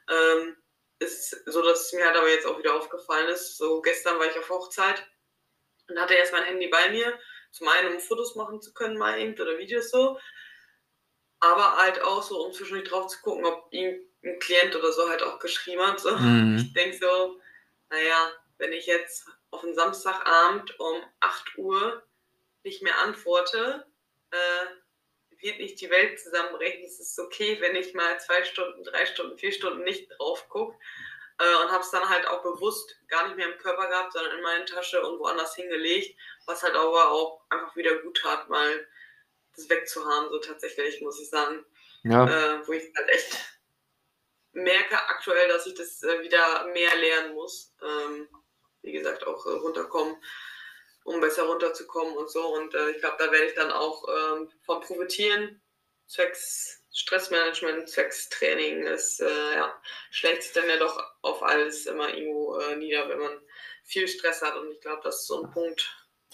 Ähm, 0.08 0.56
ist 0.98 1.42
so, 1.46 1.62
dass 1.62 1.86
es 1.86 1.92
mir 1.92 2.06
halt 2.06 2.16
aber 2.16 2.28
jetzt 2.28 2.46
auch 2.46 2.58
wieder 2.58 2.74
aufgefallen 2.74 3.28
ist. 3.28 3.56
So 3.56 3.80
gestern 3.82 4.18
war 4.18 4.26
ich 4.26 4.38
auf 4.38 4.48
Hochzeit 4.48 5.06
und 5.88 5.98
hatte 5.98 6.14
erst 6.14 6.32
mein 6.32 6.44
Handy 6.44 6.68
bei 6.68 6.90
mir. 6.90 7.18
Zum 7.50 7.68
einen, 7.68 7.94
um 7.94 8.00
Fotos 8.00 8.34
machen 8.34 8.62
zu 8.62 8.72
können, 8.72 8.96
mal 8.96 9.18
eben 9.18 9.38
oder 9.40 9.58
Videos 9.58 9.90
so. 9.90 10.18
Aber 11.40 11.76
halt 11.76 12.00
auch 12.02 12.22
so, 12.22 12.44
um 12.46 12.52
zwischendurch 12.52 12.88
drauf 12.88 13.08
zu 13.08 13.20
gucken, 13.20 13.44
ob 13.44 13.66
ihm 13.72 14.00
ein 14.24 14.38
Klient 14.38 14.76
oder 14.76 14.92
so 14.92 15.08
halt 15.08 15.22
auch 15.22 15.38
geschrieben 15.38 15.84
hat. 15.86 16.00
So. 16.00 16.16
Mhm. 16.16 16.56
Ich 16.56 16.72
denke 16.72 16.96
so, 16.96 17.40
naja, 17.90 18.32
wenn 18.58 18.72
ich 18.72 18.86
jetzt 18.86 19.26
auf 19.50 19.64
einen 19.64 19.74
Samstagabend 19.74 20.78
um 20.78 21.02
8 21.20 21.58
Uhr 21.58 22.02
nicht 22.64 22.82
mehr 22.82 22.98
antworte, 23.00 23.86
äh, 24.30 24.66
wird 25.42 25.58
nicht 25.58 25.80
die 25.80 25.90
Welt 25.90 26.20
zusammenbrechen. 26.20 26.84
Es 26.84 27.00
ist 27.00 27.18
okay, 27.18 27.60
wenn 27.60 27.76
ich 27.76 27.94
mal 27.94 28.18
zwei 28.20 28.44
Stunden, 28.44 28.84
drei 28.84 29.06
Stunden, 29.06 29.38
vier 29.38 29.52
Stunden 29.52 29.82
nicht 29.82 30.08
drauf 30.16 30.48
gucke. 30.48 30.78
Äh, 31.38 31.62
und 31.62 31.72
habe 31.72 31.82
es 31.82 31.90
dann 31.90 32.08
halt 32.08 32.26
auch 32.26 32.42
bewusst 32.42 32.96
gar 33.08 33.26
nicht 33.26 33.36
mehr 33.36 33.50
im 33.50 33.58
Körper 33.58 33.88
gehabt, 33.88 34.12
sondern 34.12 34.36
in 34.36 34.42
meine 34.42 34.64
Tasche 34.64 35.02
und 35.02 35.18
woanders 35.18 35.56
hingelegt, 35.56 36.16
was 36.46 36.62
halt 36.62 36.74
aber 36.74 37.10
auch 37.10 37.42
einfach 37.50 37.74
wieder 37.74 37.96
gut 37.96 38.18
tat, 38.18 38.48
mal 38.48 38.86
das 39.56 39.68
wegzuhaben, 39.68 40.30
so 40.30 40.38
tatsächlich, 40.38 41.00
muss 41.00 41.20
ich 41.20 41.28
sagen. 41.28 41.64
Ja. 42.04 42.26
Äh, 42.26 42.66
wo 42.66 42.72
ich 42.72 42.84
halt 42.96 43.08
echt 43.08 43.36
merke 44.52 44.96
aktuell, 45.08 45.48
dass 45.48 45.66
ich 45.66 45.74
das 45.74 46.02
äh, 46.02 46.22
wieder 46.22 46.66
mehr 46.66 46.94
lernen 46.96 47.34
muss. 47.34 47.74
Ähm, 47.82 48.28
wie 48.82 48.92
gesagt, 48.92 49.26
auch 49.26 49.46
äh, 49.46 49.50
runterkommen 49.50 50.16
um 51.04 51.20
besser 51.20 51.44
runterzukommen 51.44 52.16
und 52.16 52.30
so. 52.30 52.54
Und 52.54 52.74
äh, 52.74 52.90
ich 52.90 52.98
glaube, 52.98 53.16
da 53.18 53.30
werde 53.30 53.46
ich 53.46 53.54
dann 53.54 53.70
auch 53.70 54.04
ähm, 54.08 54.50
von 54.64 54.80
profitieren. 54.80 55.60
Zwecks 56.06 56.82
Stressmanagement, 56.94 57.88
zwecks 57.88 58.28
Training 58.28 58.82
ist, 58.82 59.20
äh, 59.20 59.54
ja, 59.56 59.72
schlägt 60.10 60.42
sich 60.42 60.52
dann 60.52 60.68
ja 60.68 60.78
doch 60.78 61.02
auf 61.22 61.42
alles 61.42 61.86
immer 61.86 62.12
irgendwo 62.12 62.58
äh, 62.58 62.76
nieder, 62.76 63.08
wenn 63.08 63.18
man 63.18 63.32
viel 63.82 64.06
Stress 64.06 64.42
hat. 64.42 64.56
Und 64.56 64.70
ich 64.72 64.80
glaube, 64.80 65.00
das 65.02 65.20
ist 65.20 65.26
so 65.28 65.42
ein 65.42 65.50
Punkt, 65.50 65.90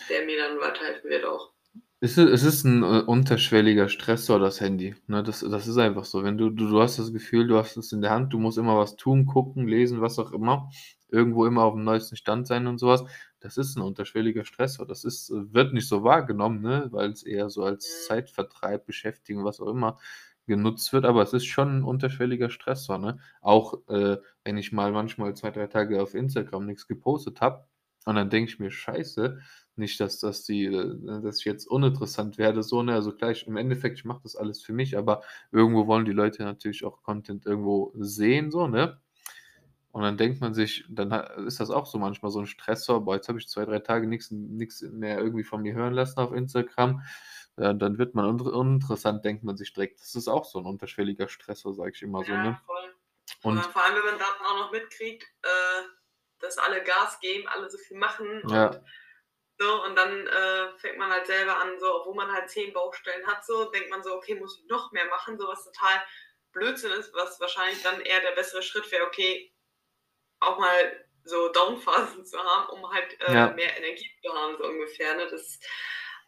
der 0.09 0.24
mir 0.24 0.37
dann 0.38 0.61
weiterhelfen 0.61 1.11
wird 1.11 1.24
auch. 1.24 1.52
Es 2.00 2.16
ist, 2.16 2.28
es 2.28 2.42
ist 2.44 2.64
ein 2.64 2.83
äh, 2.83 3.02
unterschwelliger 3.07 3.88
Stressor, 3.88 4.38
das 4.38 4.61
Handy. 4.61 4.94
Ne, 5.07 5.22
das, 5.22 5.40
das 5.40 5.66
ist 5.66 5.78
einfach 5.78 6.04
so. 6.04 6.22
Wenn 6.22 6.38
du, 6.38 6.50
du, 6.50 6.68
du 6.68 6.81
hast 6.81 6.98
das 6.98 7.12
Gefühl, 7.12 7.46
du 7.46 7.57
hast 7.57 7.76
es 7.76 7.92
in 7.92 8.00
der 8.00 8.11
Hand, 8.11 8.33
du 8.33 8.38
musst 8.38 8.59
immer 8.59 8.76
was 8.76 8.96
tun, 8.96 9.26
gucken, 9.26 9.66
lesen, 9.66 10.00
was 10.00 10.18
auch 10.18 10.33
immer. 10.33 10.70
Irgendwo 11.09 11.46
immer 11.46 11.64
auf 11.64 11.74
dem 11.74 11.85
neuesten 11.85 12.16
Stand 12.16 12.46
sein 12.46 12.66
und 12.66 12.78
sowas. 12.78 13.04
Das 13.40 13.57
ist 13.57 13.77
ein 13.77 13.83
unterschwelliger 13.83 14.44
Stressor. 14.44 14.87
Das 14.87 15.05
ist, 15.05 15.31
äh, 15.31 15.53
wird 15.55 15.72
nicht 15.72 15.88
so 15.88 16.03
wahrgenommen, 16.05 16.61
ne, 16.62 16.88
weil 16.90 17.11
es 17.12 17.22
eher 17.22 17.51
so 17.51 17.62
als. 17.64 18.07
Zeitvertreib, 18.07 18.87
Beschäftigung, 18.87 19.44
was 19.44 19.61
auch 19.61 19.68
immer 19.68 19.98
genutzt 20.46 20.92
wird, 20.92 21.05
aber 21.05 21.22
es 21.22 21.33
ist 21.35 21.44
schon 21.46 21.79
ein 21.79 21.85
unterschwelliger 21.85 22.51
Stressor. 22.51 22.98
Ne? 22.98 23.18
Auch 23.40 23.87
äh, 23.88 24.16
wenn 24.44 24.57
ich 24.57 24.72
mal 24.72 24.92
manchmal 24.92 25.35
zwei, 25.37 25.51
drei 25.51 25.66
Tage 25.66 26.03
auf 26.03 26.14
Instagram 26.14 26.66
nichts 26.66 26.88
gepostet 26.88 27.40
habe 27.40 27.66
und 28.07 28.14
dann 28.16 28.31
denke 28.31 28.51
ich 28.51 28.59
mir, 28.59 28.70
scheiße, 28.70 29.38
nicht, 29.77 30.01
dass, 30.01 30.18
dass, 30.20 30.44
die, 30.44 30.64
äh, 30.64 31.20
dass 31.22 31.40
ich 31.40 31.44
jetzt 31.44 31.66
uninteressant 31.66 32.38
werde, 32.38 32.62
so, 32.62 32.83
ne? 32.83 32.94
Also 32.94 33.14
gleich, 33.14 33.46
im 33.46 33.57
Endeffekt, 33.57 33.98
ich 33.98 34.05
mache 34.05 34.22
das 34.22 34.37
alles 34.37 34.62
für 34.62 34.72
mich, 34.72 34.96
aber 34.96 35.22
irgendwo 35.53 35.87
wollen 35.87 36.05
die 36.07 36.12
Leute 36.12 36.42
natürlich 36.44 36.85
auch 36.85 37.03
Content 37.03 37.46
irgendwo 37.46 37.92
sehen, 37.96 38.51
so, 38.51 38.66
ne? 38.68 38.98
Und 39.90 40.03
dann 40.03 40.16
denkt 40.16 40.40
man 40.40 40.55
sich, 40.55 40.85
dann 40.88 41.12
ist 41.46 41.61
das 41.61 41.70
auch 41.70 41.87
so 41.87 41.98
manchmal 41.98 42.31
so 42.31 42.40
ein 42.40 42.46
Stressor, 42.46 43.05
boah, 43.05 43.16
jetzt 43.16 43.29
habe 43.29 43.38
ich 43.38 43.48
zwei, 43.48 43.64
drei 43.64 43.79
Tage 43.79 44.07
nichts 44.07 44.31
mehr 44.31 45.18
irgendwie 45.18 45.44
von 45.44 45.62
mir 45.62 45.74
hören 45.74 45.94
lassen 45.94 46.20
auf 46.20 46.33
Instagram. 46.33 47.03
Dann 47.57 47.98
wird 47.98 48.14
man 48.14 48.27
un 48.27 48.40
uninteressant, 48.40 49.24
denkt 49.24 49.42
man 49.42 49.57
sich 49.57 49.72
direkt. 49.72 50.01
Das 50.01 50.14
ist 50.14 50.29
auch 50.29 50.44
so 50.44 50.59
ein 50.61 50.66
unterschwelliger 50.66 51.29
Stressor, 51.29 51.74
sage 51.74 51.92
ich 51.94 52.03
immer 52.03 52.20
ja, 52.20 52.27
so. 52.27 52.33
Ne? 52.33 52.61
Voll. 52.66 52.94
Und, 53.42 53.61
vor 53.66 53.85
allem, 53.85 53.96
wenn 53.96 54.05
man 54.05 54.18
dann 54.18 54.46
auch 54.46 54.59
noch 54.59 54.72
mitkriegt, 54.72 55.24
äh, 55.42 55.83
dass 56.40 56.59
alle 56.59 56.83
Gas 56.83 57.18
geben, 57.20 57.48
alle 57.48 57.68
so 57.68 57.79
viel 57.79 57.98
machen 57.98 58.42
ja. 58.48 58.68
und 58.68 58.81
so, 59.61 59.85
und 59.85 59.96
dann 59.96 60.27
äh, 60.27 60.79
fängt 60.79 60.98
man 60.98 61.11
halt 61.11 61.27
selber 61.27 61.59
an, 61.59 61.81
so, 61.81 62.01
obwohl 62.01 62.14
man 62.14 62.31
halt 62.31 62.48
zehn 62.48 62.72
Baustellen 62.72 63.27
hat, 63.27 63.44
so, 63.44 63.70
denkt 63.72 63.90
man 63.90 64.05
so, 64.05 64.14
okay, 64.14 64.37
muss 64.37 64.57
ich 64.57 64.68
noch 64.68 64.92
mehr 64.92 65.07
machen, 65.07 65.37
so 65.37 65.48
was 65.48 65.64
total 65.64 66.01
Blödsinn 66.53 66.92
ist, 66.92 67.12
was 67.12 67.40
wahrscheinlich 67.40 67.83
dann 67.83 68.01
eher 68.01 68.20
der 68.20 68.37
bessere 68.37 68.62
Schritt 68.62 68.90
wäre, 68.92 69.05
okay, 69.05 69.53
auch 70.40 70.59
mal 70.59 71.07
so 71.24 71.48
Downphasen 71.48 72.24
zu 72.24 72.38
haben, 72.38 72.70
um 72.70 72.90
halt 72.90 73.20
äh, 73.20 73.35
ja. 73.35 73.51
mehr 73.51 73.77
Energie 73.77 74.11
zu 74.22 74.33
haben, 74.33 74.57
so 74.57 74.64
ungefähr. 74.64 75.14
Ne? 75.14 75.29
Das 75.31 75.42
ist 75.42 75.66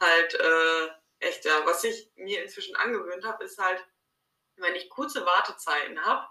halt 0.01 0.35
äh, 0.35 0.88
echt, 1.20 1.44
ja. 1.44 1.64
Was 1.64 1.85
ich 1.85 2.11
mir 2.16 2.42
inzwischen 2.42 2.77
angewöhnt 2.77 3.25
habe, 3.25 3.44
ist 3.44 3.59
halt, 3.59 3.85
wenn 4.57 4.75
ich 4.75 4.90
kurze 4.90 5.25
Wartezeiten 5.25 6.05
habe, 6.05 6.27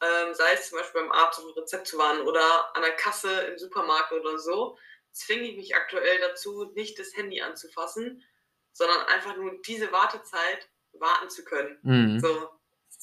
ähm, 0.00 0.34
sei 0.34 0.52
es 0.52 0.68
zum 0.68 0.78
Beispiel 0.78 1.02
beim 1.02 1.12
Arzt, 1.12 1.40
um 1.40 1.48
ein 1.48 1.54
Rezept 1.54 1.86
zu 1.88 1.98
warten 1.98 2.22
oder 2.22 2.74
an 2.74 2.82
der 2.82 2.96
Kasse 2.96 3.32
im 3.42 3.58
Supermarkt 3.58 4.12
oder 4.12 4.38
so, 4.38 4.78
zwinge 5.10 5.48
ich 5.48 5.56
mich 5.56 5.74
aktuell 5.74 6.20
dazu, 6.20 6.70
nicht 6.74 6.98
das 6.98 7.16
Handy 7.16 7.40
anzufassen, 7.40 8.24
sondern 8.72 9.06
einfach 9.06 9.36
nur 9.36 9.60
diese 9.62 9.90
Wartezeit 9.90 10.68
warten 10.92 11.28
zu 11.28 11.44
können. 11.44 11.78
Mhm. 11.82 12.20
So, 12.20 12.48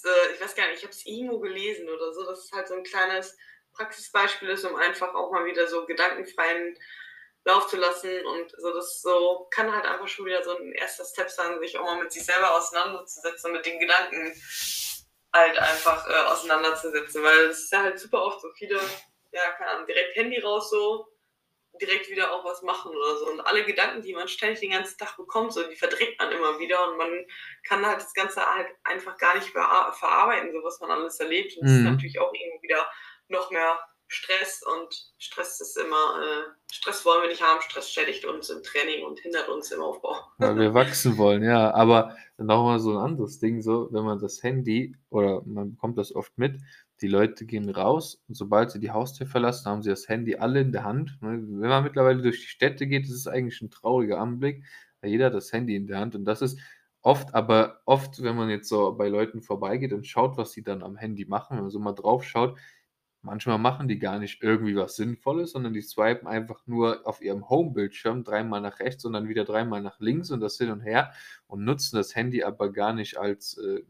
äh, 0.06 0.34
ich 0.34 0.42
weiß 0.42 0.56
gar 0.56 0.68
nicht, 0.68 0.78
ich 0.78 0.84
habe 0.84 0.94
es 0.94 1.06
irgendwo 1.06 1.40
gelesen 1.40 1.90
oder 1.90 2.14
so. 2.14 2.26
Das 2.26 2.46
ist 2.46 2.54
halt 2.54 2.68
so 2.68 2.76
ein 2.76 2.84
kleines 2.84 3.38
Praxisbeispiel 3.76 4.50
ist, 4.50 4.66
um 4.66 4.76
einfach 4.76 5.14
auch 5.14 5.32
mal 5.32 5.46
wieder 5.46 5.68
so 5.68 5.86
gedankenfreien 5.86 6.78
Lauf 7.48 7.68
zu 7.68 7.78
lassen 7.78 8.26
und 8.26 8.52
so 8.58 8.74
das 8.74 9.02
so 9.02 9.48
kann 9.52 9.72
halt 9.72 9.86
einfach 9.86 10.08
schon 10.08 10.26
wieder 10.26 10.44
so 10.44 10.58
ein 10.58 10.72
erster 10.72 11.06
Step 11.06 11.30
sein, 11.30 11.60
sich 11.60 11.78
auch 11.78 11.84
mal 11.84 12.02
mit 12.02 12.12
sich 12.12 12.26
selber 12.26 12.58
auseinanderzusetzen, 12.58 13.52
mit 13.52 13.66
den 13.66 13.80
Gedanken 13.80 14.34
halt 15.32 15.58
einfach 15.60 16.08
äh, 16.10 16.26
auseinanderzusetzen, 16.32 17.22
weil 17.22 17.46
es 17.46 17.66
ist 17.66 17.72
ja 17.72 17.84
halt 17.84 18.00
super 18.00 18.24
oft 18.24 18.42
so 18.42 18.50
viele, 18.58 18.80
ja, 19.32 19.52
keine 19.58 19.72
Ahnung, 19.72 19.86
direkt 19.86 20.16
Handy 20.16 20.40
raus 20.40 20.72
so, 20.72 21.08
direkt 21.80 22.10
wieder 22.10 22.32
auch 22.32 22.44
was 22.44 22.62
machen 22.62 22.96
oder 22.96 23.18
so. 23.18 23.28
Und 23.28 23.42
alle 23.42 23.64
Gedanken, 23.64 24.02
die 24.02 24.14
man 24.14 24.28
ständig 24.28 24.62
den 24.62 24.72
ganzen 24.72 24.98
Tag 24.98 25.18
bekommt, 25.18 25.54
so, 25.54 25.64
die 25.68 25.76
verdrängt 25.76 26.18
man 26.18 26.32
immer 26.32 26.58
wieder 26.58 26.90
und 26.90 26.98
man 26.98 27.26
kann 27.68 27.86
halt 27.86 27.98
das 27.98 28.14
Ganze 28.14 28.46
halt 28.46 28.70
einfach 28.84 29.18
gar 29.18 29.36
nicht 29.36 29.50
verarbeiten, 29.50 30.52
so 30.52 30.64
was 30.64 30.80
man 30.80 30.92
alles 30.92 31.20
erlebt. 31.20 31.58
Und 31.58 31.66
das 31.66 31.72
mhm. 31.72 31.78
ist 31.80 31.92
natürlich 31.92 32.20
auch 32.20 32.34
irgendwie 32.34 32.70
wieder 32.70 32.90
noch 33.30 33.52
mehr 33.52 33.78
Stress 34.08 34.62
und 34.64 34.94
Stress 35.18 35.60
ist 35.62 35.78
immer, 35.78 35.96
äh, 35.96 36.52
Stress 36.72 37.04
wollen 37.06 37.24
wir 37.24 37.30
nicht 37.30 37.42
haben, 37.42 37.62
Stress 37.62 37.90
schädigt 37.90 38.26
uns 38.26 38.50
im 38.50 38.62
Training 38.62 39.04
und 39.04 39.20
hindert 39.20 39.50
uns 39.50 39.72
im 39.72 39.82
Aufbau. 39.82 40.16
Weil 40.38 40.58
wir 40.58 40.74
wachsen 40.74 41.18
wollen, 41.18 41.44
ja. 41.44 41.74
Aber 41.74 42.16
nochmal 42.38 42.80
so 42.80 42.92
ein 42.92 42.98
anderes 42.98 43.40
Ding, 43.40 43.62
so, 43.62 43.90
wenn 43.92 44.04
man 44.04 44.20
das 44.20 44.44
Handy, 44.44 44.96
oder 45.10 45.42
man 45.46 45.72
bekommt 45.72 45.98
das 45.98 46.14
oft 46.14 46.38
mit, 46.38 46.62
die 47.02 47.08
Leute 47.08 47.46
gehen 47.46 47.70
raus 47.70 48.22
und 48.28 48.36
sobald 48.36 48.72
sie 48.72 48.80
die 48.80 48.92
Haustür 48.92 49.28
verlassen, 49.28 49.70
haben 49.70 49.82
sie 49.82 49.90
das 49.90 50.08
Handy 50.08 50.36
alle 50.36 50.62
in 50.62 50.72
der 50.72 50.84
Hand. 50.84 51.18
Ne, 51.22 51.42
wenn 51.42 51.70
man 51.70 51.84
mittlerweile 51.84 52.22
durch 52.22 52.42
die 52.42 52.48
Städte 52.48 52.88
geht, 52.88 53.06
ist 53.06 53.12
es 53.12 53.28
eigentlich 53.28 53.62
ein 53.62 53.72
trauriger 53.72 54.20
Anblick, 54.20 54.64
weil 55.02 55.10
jeder 55.10 55.26
hat 55.26 55.34
das 55.34 55.52
Handy 55.52 55.76
in 55.76 55.88
der 55.88 56.00
Hand 56.00 56.16
und 56.16 56.26
das 56.26 56.42
ist 56.42 56.60
oft, 57.02 57.34
aber 57.36 57.82
oft, 57.86 58.22
wenn 58.24 58.36
man 58.36 58.50
jetzt 58.50 58.70
so 58.70 58.94
bei 58.94 59.10
Leuten 59.10 59.42
vorbeigeht 59.42 59.94
und 59.94 60.08
schaut, 60.08 60.38
was 60.38 60.52
sie 60.52 60.64
dann 60.64 60.84
am 60.84 60.96
Handy 60.96 61.26
machen, 61.26 61.58
wenn 61.58 61.64
man 61.64 61.72
so 61.72 61.80
mal 61.80 61.94
drauf 61.94 62.24
schaut, 62.24 62.58
manchmal 63.26 63.58
machen 63.58 63.88
die 63.88 64.00
gar 64.00 64.20
nicht 64.20 64.42
irgendwie 64.42 64.76
was 64.76 64.96
Sinnvolles, 64.96 65.52
sondern 65.52 65.74
die 65.74 65.82
swipen 65.82 66.28
einfach 66.28 66.66
nur 66.68 67.06
auf 67.06 67.22
ihrem 67.22 67.50
Home-Bildschirm 67.50 68.24
dreimal 68.24 68.62
nach 68.62 68.80
rechts 68.80 69.04
und 69.06 69.14
dann 69.14 69.28
wieder 69.28 69.44
dreimal 69.44 69.82
nach 69.82 70.00
links 70.00 70.32
und 70.32 70.40
das 70.40 70.58
hin 70.58 70.72
und 70.72 70.82
her 70.82 71.12
und 71.48 71.66
nutzen 71.66 71.98
das 71.98 72.16
Handy 72.16 72.44
aber 72.44 72.72
gar 72.72 72.94
nicht 72.94 73.18
als, 73.18 73.58
äh, 73.58 73.84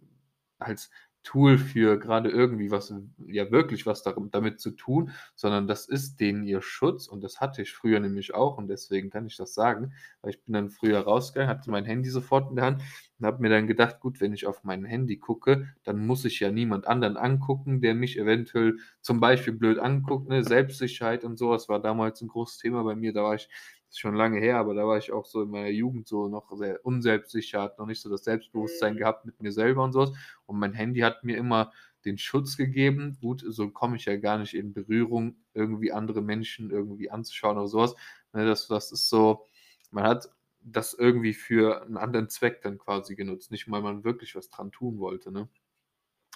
als 0.57 0.89
Tool 1.25 1.57
für 1.57 1.99
gerade 1.99 2.29
irgendwie 2.29 2.71
was, 2.71 2.93
ja 3.27 3.51
wirklich 3.51 3.85
was 3.85 4.03
damit 4.03 4.59
zu 4.61 4.71
tun, 4.71 5.11
sondern 5.35 5.67
das 5.67 5.87
ist 5.87 6.21
denen 6.21 6.43
ihr 6.45 6.61
Schutz 6.61 7.07
und 7.07 7.21
das 7.23 7.41
hatte 7.41 7.61
ich 7.63 7.73
früher 7.73 7.99
nämlich 7.99 8.33
auch 8.33 8.57
und 8.57 8.67
deswegen 8.69 9.09
kann 9.09 9.25
ich 9.27 9.35
das 9.35 9.53
sagen, 9.53 9.93
weil 10.21 10.31
ich 10.31 10.43
bin 10.43 10.53
dann 10.53 10.69
früher 10.69 10.99
rausgegangen, 11.01 11.49
hatte 11.49 11.71
mein 11.71 11.85
Handy 11.85 12.09
sofort 12.09 12.49
in 12.51 12.55
der 12.55 12.65
Hand 12.65 12.83
und 13.19 13.25
habe 13.25 13.41
mir 13.41 13.49
dann 13.49 13.67
gedacht, 13.67 13.99
gut, 13.99 14.21
wenn 14.21 14.33
ich 14.33 14.45
auf 14.45 14.63
mein 14.63 14.85
Handy 14.85 15.17
gucke, 15.17 15.67
dann 15.83 16.05
muss 16.05 16.25
ich 16.25 16.39
ja 16.39 16.51
niemand 16.51 16.87
anderen 16.87 17.17
angucken, 17.17 17.81
der 17.81 17.95
mich 17.95 18.17
eventuell 18.17 18.77
zum 19.01 19.19
Beispiel 19.19 19.53
blöd 19.53 19.79
anguckt, 19.79 20.29
ne? 20.29 20.43
Selbstsicherheit 20.43 21.23
und 21.23 21.37
sowas 21.37 21.69
war 21.69 21.81
damals 21.81 22.21
ein 22.21 22.27
großes 22.27 22.57
Thema 22.59 22.83
bei 22.83 22.95
mir, 22.95 23.13
da 23.13 23.23
war 23.23 23.35
ich 23.35 23.49
ist 23.95 24.01
schon 24.01 24.15
lange 24.15 24.39
her, 24.39 24.57
aber 24.57 24.73
da 24.73 24.85
war 24.85 24.97
ich 24.97 25.11
auch 25.13 25.25
so 25.25 25.41
in 25.41 25.49
meiner 25.49 25.69
Jugend 25.69 26.07
so 26.07 26.27
noch 26.27 26.51
sehr 26.57 26.85
unselbstsicher, 26.85 27.61
hat 27.61 27.79
noch 27.79 27.85
nicht 27.85 28.01
so 28.01 28.09
das 28.09 28.25
Selbstbewusstsein 28.25 28.95
mhm. 28.95 28.97
gehabt 28.97 29.25
mit 29.25 29.41
mir 29.41 29.53
selber 29.53 29.83
und 29.83 29.93
sowas. 29.93 30.11
Und 30.45 30.59
mein 30.59 30.73
Handy 30.73 30.99
hat 30.99 31.23
mir 31.23 31.37
immer 31.37 31.71
den 32.03 32.17
Schutz 32.17 32.57
gegeben. 32.57 33.17
Gut, 33.21 33.43
so 33.47 33.69
komme 33.69 33.95
ich 33.95 34.05
ja 34.05 34.17
gar 34.17 34.37
nicht 34.37 34.53
in 34.53 34.73
Berührung, 34.73 35.37
irgendwie 35.53 35.93
andere 35.93 36.21
Menschen 36.21 36.71
irgendwie 36.71 37.09
anzuschauen 37.09 37.57
oder 37.57 37.69
sowas. 37.69 37.95
Ne, 38.33 38.45
das, 38.45 38.67
das 38.67 38.91
ist 38.91 39.07
so, 39.07 39.47
man 39.91 40.03
hat 40.03 40.29
das 40.59 40.93
irgendwie 40.93 41.33
für 41.33 41.83
einen 41.83 41.97
anderen 41.97 42.27
Zweck 42.27 42.61
dann 42.63 42.77
quasi 42.77 43.15
genutzt, 43.15 43.49
nicht 43.49 43.71
weil 43.71 43.81
man 43.81 44.03
wirklich 44.03 44.35
was 44.35 44.49
dran 44.49 44.73
tun 44.73 44.99
wollte. 44.99 45.31
Ne? 45.31 45.47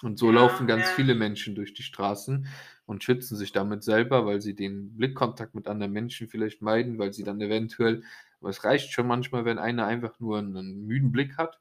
Und 0.02 0.18
so 0.18 0.26
ja, 0.26 0.40
laufen 0.40 0.66
ganz 0.66 0.84
ja. 0.84 0.92
viele 0.94 1.14
Menschen 1.14 1.54
durch 1.54 1.74
die 1.74 1.82
Straßen 1.82 2.46
und 2.86 3.04
schützen 3.04 3.36
sich 3.36 3.52
damit 3.52 3.82
selber, 3.82 4.26
weil 4.26 4.40
sie 4.40 4.54
den 4.54 4.96
Blickkontakt 4.96 5.54
mit 5.54 5.68
anderen 5.68 5.92
Menschen 5.92 6.28
vielleicht 6.28 6.62
meiden, 6.62 6.98
weil 6.98 7.12
sie 7.12 7.24
dann 7.24 7.40
eventuell, 7.40 8.02
aber 8.40 8.50
es 8.50 8.64
reicht 8.64 8.92
schon 8.92 9.06
manchmal, 9.06 9.44
wenn 9.44 9.58
einer 9.58 9.86
einfach 9.86 10.18
nur 10.18 10.38
einen 10.38 10.86
müden 10.86 11.12
Blick 11.12 11.36
hat, 11.36 11.60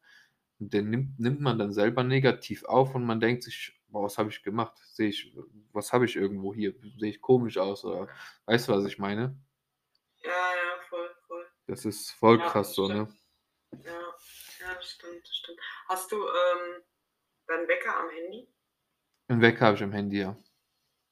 und 0.59 0.73
den 0.73 0.89
nimmt, 0.89 1.19
nimmt 1.19 1.41
man 1.41 1.57
dann 1.57 1.71
selber 1.71 2.03
negativ 2.03 2.65
auf 2.65 2.93
und 2.93 3.05
man 3.05 3.19
denkt 3.19 3.43
sich, 3.43 3.79
boah, 3.87 4.03
was 4.03 4.17
habe 4.17 4.29
ich 4.29 4.43
gemacht? 4.43 4.77
Sehe 4.77 5.09
ich, 5.09 5.33
was 5.71 5.93
habe 5.93 6.05
ich 6.05 6.15
irgendwo 6.15 6.53
hier? 6.53 6.75
Sehe 6.97 7.11
ich 7.11 7.21
komisch 7.21 7.57
aus 7.57 7.85
oder 7.85 8.09
weißt 8.45 8.67
du, 8.67 8.73
was 8.73 8.85
ich 8.85 8.99
meine? 8.99 9.37
Ja, 10.21 10.29
ja, 10.29 10.81
voll, 10.89 11.09
voll. 11.27 11.45
Das 11.67 11.85
ist 11.85 12.11
voll 12.11 12.39
ja, 12.39 12.49
krass 12.49 12.75
so, 12.75 12.87
ne? 12.87 13.07
Ja, 13.71 13.91
ja, 13.91 14.75
das 14.75 14.91
stimmt, 14.91 15.21
das 15.21 15.35
stimmt. 15.35 15.59
Hast 15.87 16.11
du, 16.11 16.17
ähm, 16.17 16.83
dann 17.49 17.67
Wecker 17.67 17.95
am 17.97 18.09
Handy? 18.09 18.47
Einen 19.27 19.41
Wecker 19.41 19.65
habe 19.65 19.75
ich 19.75 19.83
am 19.83 19.91
Handy, 19.91 20.21
ja. 20.21 20.37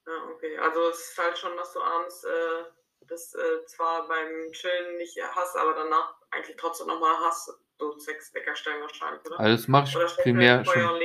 Ja, 0.07 0.29
okay. 0.33 0.57
Also 0.59 0.89
es 0.89 1.09
ist 1.09 1.17
halt 1.17 1.37
schon, 1.37 1.55
dass 1.57 1.73
du 1.73 1.81
abends 1.81 2.23
äh, 2.23 2.63
das 3.07 3.33
äh, 3.33 3.65
zwar 3.65 4.07
beim 4.07 4.51
Chillen 4.51 4.97
nicht 4.97 5.17
hast, 5.35 5.57
aber 5.57 5.73
danach 5.73 6.15
eigentlich 6.31 6.55
trotzdem 6.57 6.87
nochmal 6.87 7.15
hast, 7.25 7.51
so 7.79 7.97
sechs 7.99 8.33
Wecker 8.33 8.55
stellen 8.55 8.81
wahrscheinlich, 8.81 9.25
oder? 9.25 9.39
Also 9.39 9.55
das 9.55 9.67
mache 9.67 9.85
ich 9.85 10.17
primär 10.23 10.63
schon. 10.65 10.99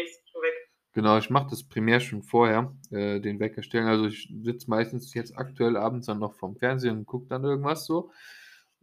Genau, 0.94 1.16
ich 1.16 1.30
mache 1.30 1.48
das 1.48 1.66
primär 1.66 2.00
schon 2.00 2.22
vorher, 2.22 2.74
äh, 2.90 3.18
den 3.18 3.40
Wecker 3.40 3.62
stellen. 3.62 3.86
Also 3.86 4.06
ich 4.06 4.30
sitze 4.42 4.68
meistens 4.68 5.14
jetzt 5.14 5.36
aktuell 5.36 5.78
abends 5.78 6.06
dann 6.06 6.18
noch 6.18 6.34
vorm 6.34 6.56
Fernsehen 6.56 6.98
und 6.98 7.06
gucke 7.06 7.28
dann 7.28 7.44
irgendwas 7.44 7.86
so. 7.86 8.12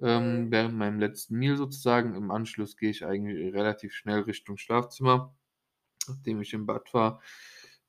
Ähm, 0.02 0.46
mhm. 0.46 0.52
während 0.52 0.76
meinem 0.76 1.00
letzten 1.00 1.38
Meal 1.38 1.56
sozusagen. 1.56 2.16
Im 2.16 2.32
Anschluss 2.32 2.78
gehe 2.78 2.90
ich 2.90 3.06
eigentlich 3.06 3.54
relativ 3.54 3.94
schnell 3.94 4.22
Richtung 4.22 4.58
Schlafzimmer 4.58 5.36
nachdem 6.10 6.42
ich 6.42 6.54
im 6.54 6.66
Bad 6.66 6.94
war, 6.94 7.22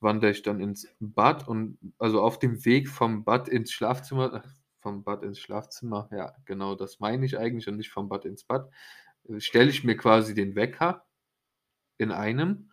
wandere 0.01 0.31
ich 0.31 0.43
dann 0.43 0.61
ins 0.61 0.89
Bad 0.99 1.47
und 1.47 1.79
also 1.99 2.23
auf 2.23 2.39
dem 2.39 2.65
Weg 2.65 2.89
vom 2.89 3.25
Bad 3.25 3.49
ins 3.49 3.73
Schlafzimmer, 3.73 4.35
äh, 4.35 4.49
vom 4.81 5.05
Bad 5.05 5.23
ins 5.23 5.39
Schlafzimmer, 5.41 6.09
ja, 6.13 6.35
genau, 6.47 6.75
das 6.75 7.01
meine 7.01 7.27
ich 7.27 7.39
eigentlich 7.39 7.69
und 7.69 7.77
nicht 7.77 7.91
vom 7.91 8.09
Bad 8.09 8.25
ins 8.25 8.45
Bad, 8.45 8.71
äh, 9.29 9.41
stelle 9.41 9.71
ich 9.71 9.85
mir 9.85 9.97
quasi 9.97 10.35
den 10.35 10.55
Wecker 10.55 11.05
in 11.99 12.13
einem, 12.13 12.71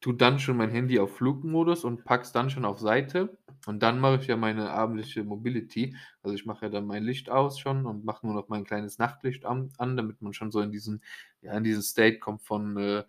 tue 0.00 0.14
dann 0.14 0.40
schon 0.40 0.56
mein 0.56 0.70
Handy 0.70 0.98
auf 0.98 1.16
Flugmodus 1.16 1.84
und 1.84 2.04
pack's 2.04 2.32
dann 2.32 2.50
schon 2.50 2.64
auf 2.64 2.80
Seite 2.80 3.38
und 3.66 3.84
dann 3.84 4.00
mache 4.00 4.16
ich 4.20 4.26
ja 4.26 4.36
meine 4.36 4.70
abendliche 4.70 5.22
Mobility. 5.22 5.96
Also 6.22 6.34
ich 6.34 6.44
mache 6.44 6.66
ja 6.66 6.70
dann 6.72 6.86
mein 6.86 7.04
Licht 7.04 7.30
aus 7.30 7.60
schon 7.60 7.86
und 7.86 8.04
mache 8.04 8.26
nur 8.26 8.34
noch 8.34 8.48
mein 8.48 8.64
kleines 8.64 8.98
Nachtlicht 8.98 9.44
an, 9.44 9.72
an 9.78 9.96
damit 9.96 10.20
man 10.20 10.32
schon 10.32 10.50
so 10.50 10.60
in 10.60 10.72
diesen, 10.72 11.02
ja, 11.40 11.56
in 11.56 11.62
diesen 11.62 11.82
State 11.82 12.18
kommt 12.18 12.42
von 12.42 12.76
äh, 12.76 13.04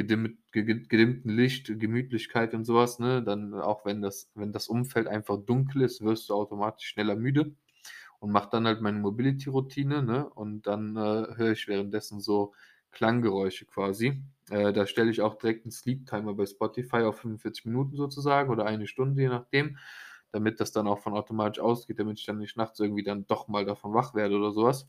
gedimmt, 0.00 0.38
gedimmten 0.52 1.28
Licht, 1.28 1.66
Gemütlichkeit 1.78 2.54
und 2.54 2.64
sowas, 2.64 2.98
ne, 2.98 3.22
dann 3.22 3.52
auch 3.54 3.84
wenn 3.84 4.00
das, 4.00 4.30
wenn 4.34 4.52
das 4.52 4.68
Umfeld 4.68 5.06
einfach 5.06 5.36
dunkel 5.44 5.82
ist, 5.82 6.00
wirst 6.02 6.30
du 6.30 6.34
automatisch 6.34 6.88
schneller 6.88 7.16
müde 7.16 7.54
und 8.18 8.32
mach 8.32 8.46
dann 8.46 8.66
halt 8.66 8.80
meine 8.80 8.98
Mobility-Routine, 8.98 10.02
ne, 10.02 10.28
und 10.30 10.66
dann 10.66 10.96
äh, 10.96 11.36
höre 11.36 11.52
ich 11.52 11.68
währenddessen 11.68 12.20
so 12.20 12.54
Klanggeräusche 12.92 13.66
quasi. 13.66 14.22
Äh, 14.50 14.72
da 14.72 14.86
stelle 14.86 15.10
ich 15.10 15.20
auch 15.20 15.36
direkt 15.36 15.64
einen 15.64 15.72
Sleep-Timer 15.72 16.34
bei 16.34 16.46
Spotify 16.46 17.02
auf 17.02 17.18
45 17.20 17.66
Minuten 17.66 17.96
sozusagen 17.96 18.50
oder 18.50 18.64
eine 18.64 18.86
Stunde, 18.86 19.20
je 19.20 19.28
nachdem, 19.28 19.76
damit 20.32 20.60
das 20.60 20.72
dann 20.72 20.88
auch 20.88 21.00
von 21.00 21.12
automatisch 21.14 21.60
ausgeht, 21.60 21.98
damit 21.98 22.18
ich 22.18 22.26
dann 22.26 22.38
nicht 22.38 22.56
nachts 22.56 22.80
irgendwie 22.80 23.04
dann 23.04 23.26
doch 23.26 23.48
mal 23.48 23.66
davon 23.66 23.92
wach 23.92 24.14
werde 24.14 24.36
oder 24.36 24.52
sowas. 24.52 24.88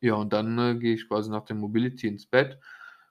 Ja, 0.00 0.14
und 0.14 0.32
dann 0.32 0.58
äh, 0.58 0.76
gehe 0.76 0.94
ich 0.94 1.08
quasi 1.08 1.30
nach 1.30 1.44
der 1.44 1.56
Mobility 1.56 2.06
ins 2.06 2.26
Bett 2.26 2.58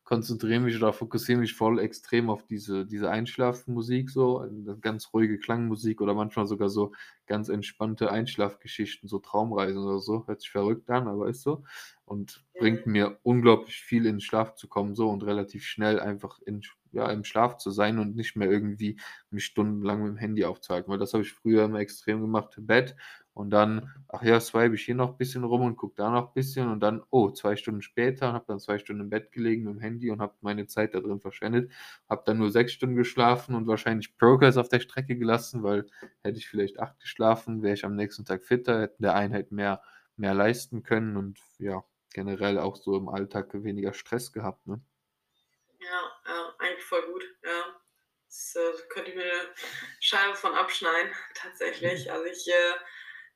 konzentriere 0.09 0.59
mich 0.59 0.75
oder 0.75 0.91
fokussiere 0.91 1.37
mich 1.39 1.53
voll 1.53 1.77
extrem 1.77 2.31
auf 2.31 2.43
diese, 2.43 2.83
diese 2.87 3.11
Einschlafmusik, 3.11 4.09
so 4.09 4.43
ganz 4.81 5.13
ruhige 5.13 5.37
Klangmusik 5.37 6.01
oder 6.01 6.15
manchmal 6.15 6.47
sogar 6.47 6.69
so 6.69 6.93
ganz 7.27 7.47
entspannte 7.47 8.09
Einschlafgeschichten, 8.09 9.07
so 9.07 9.19
Traumreisen 9.19 9.83
oder 9.83 9.99
so. 9.99 10.25
Hört 10.25 10.41
sich 10.41 10.49
verrückt 10.49 10.89
an, 10.89 11.07
aber 11.07 11.29
ist 11.29 11.43
so. 11.43 11.63
Und 12.05 12.43
bringt 12.57 12.87
mir 12.87 13.19
unglaublich 13.21 13.75
viel 13.83 14.07
in 14.07 14.15
den 14.15 14.19
Schlaf 14.21 14.55
zu 14.55 14.67
kommen, 14.67 14.95
so 14.95 15.11
und 15.11 15.23
relativ 15.23 15.63
schnell 15.63 15.99
einfach 15.99 16.39
in, 16.43 16.63
ja, 16.91 17.07
im 17.11 17.23
Schlaf 17.23 17.57
zu 17.57 17.69
sein 17.69 17.99
und 17.99 18.15
nicht 18.15 18.35
mehr 18.35 18.49
irgendwie 18.49 18.99
mich 19.29 19.45
stundenlang 19.45 20.01
mit 20.01 20.13
dem 20.13 20.17
Handy 20.17 20.43
aufzuhalten. 20.43 20.91
Weil 20.91 20.97
das 20.97 21.13
habe 21.13 21.21
ich 21.21 21.33
früher 21.33 21.65
immer 21.65 21.81
extrem 21.81 22.21
gemacht 22.21 22.55
im 22.57 22.65
Bett 22.65 22.95
und 23.39 23.51
dann, 23.51 23.89
ach 24.09 24.21
ja, 24.21 24.37
swipe 24.37 24.75
ich 24.75 24.83
hier 24.83 24.95
noch 24.95 25.11
ein 25.11 25.17
bisschen 25.17 25.45
rum 25.45 25.61
und 25.61 25.77
gucke 25.77 25.95
da 25.95 26.09
noch 26.09 26.27
ein 26.27 26.33
bisschen 26.33 26.69
und 26.69 26.81
dann, 26.81 27.01
oh, 27.09 27.31
zwei 27.31 27.55
Stunden 27.55 27.81
später, 27.81 28.33
habe 28.33 28.43
dann 28.49 28.59
zwei 28.59 28.79
Stunden 28.79 29.03
im 29.03 29.09
Bett 29.09 29.31
gelegen 29.31 29.63
mit 29.63 29.75
dem 29.75 29.79
Handy 29.79 30.11
und 30.11 30.19
habe 30.19 30.33
meine 30.41 30.67
Zeit 30.67 30.93
da 30.93 30.99
drin 30.99 31.21
verschwendet. 31.21 31.71
Habe 32.09 32.23
dann 32.25 32.37
nur 32.37 32.51
sechs 32.51 32.73
Stunden 32.73 32.97
geschlafen 32.97 33.55
und 33.55 33.65
wahrscheinlich 33.65 34.17
Progress 34.17 34.57
auf 34.57 34.67
der 34.67 34.81
Strecke 34.81 35.15
gelassen, 35.15 35.63
weil 35.63 35.85
hätte 36.21 36.37
ich 36.37 36.49
vielleicht 36.49 36.81
acht 36.81 36.99
geschlafen, 36.99 37.63
wäre 37.63 37.75
ich 37.75 37.85
am 37.85 37.95
nächsten 37.95 38.25
Tag 38.25 38.43
fitter, 38.43 38.81
hätte 38.81 38.97
der 38.99 39.15
Einheit 39.15 39.53
mehr, 39.53 39.81
mehr 40.17 40.33
leisten 40.33 40.83
können 40.83 41.15
und 41.15 41.39
ja, 41.59 41.81
generell 42.13 42.59
auch 42.59 42.75
so 42.75 42.97
im 42.97 43.07
Alltag 43.07 43.53
weniger 43.53 43.93
Stress 43.93 44.33
gehabt. 44.33 44.67
Ne? 44.67 44.81
Ja, 45.79 46.11
ja, 46.27 46.53
eigentlich 46.59 46.83
voll 46.83 47.03
gut, 47.03 47.23
ja. 47.45 47.79
Das 48.27 48.57
äh, 48.57 48.87
könnte 48.89 49.11
ich 49.11 49.15
mir 49.15 49.23
eine 49.23 49.49
Scheibe 50.01 50.35
von 50.35 50.53
abschneiden, 50.55 51.13
tatsächlich. 51.35 52.07
Mhm. 52.07 52.11
Also 52.11 52.25
ich 52.25 52.45
äh, 52.49 52.73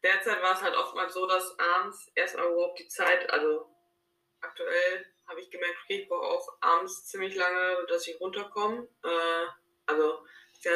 derzeit 0.04 0.42
war 0.42 0.54
es 0.54 0.62
halt 0.62 0.76
oftmals 0.76 1.13
so, 1.13 1.26
dass 1.26 1.58
abends 1.58 2.12
erstmal 2.16 2.52
überhaupt 2.52 2.80
die 2.80 2.88
Zeit, 2.88 3.30
also 3.30 3.70
aktuell 4.42 5.06
habe 5.28 5.39
ich 5.39 5.50
gemerkt, 5.50 5.78
okay, 5.84 6.02
ich 6.02 6.10
brauche 6.10 6.28
auch 6.28 6.48
abends 6.62 7.06
ziemlich 7.06 7.36
lange, 7.36 7.86
dass 7.88 8.08
ich 8.08 8.20
runterkomme. 8.20 8.88
Äh, 9.04 9.46
also 9.86 10.20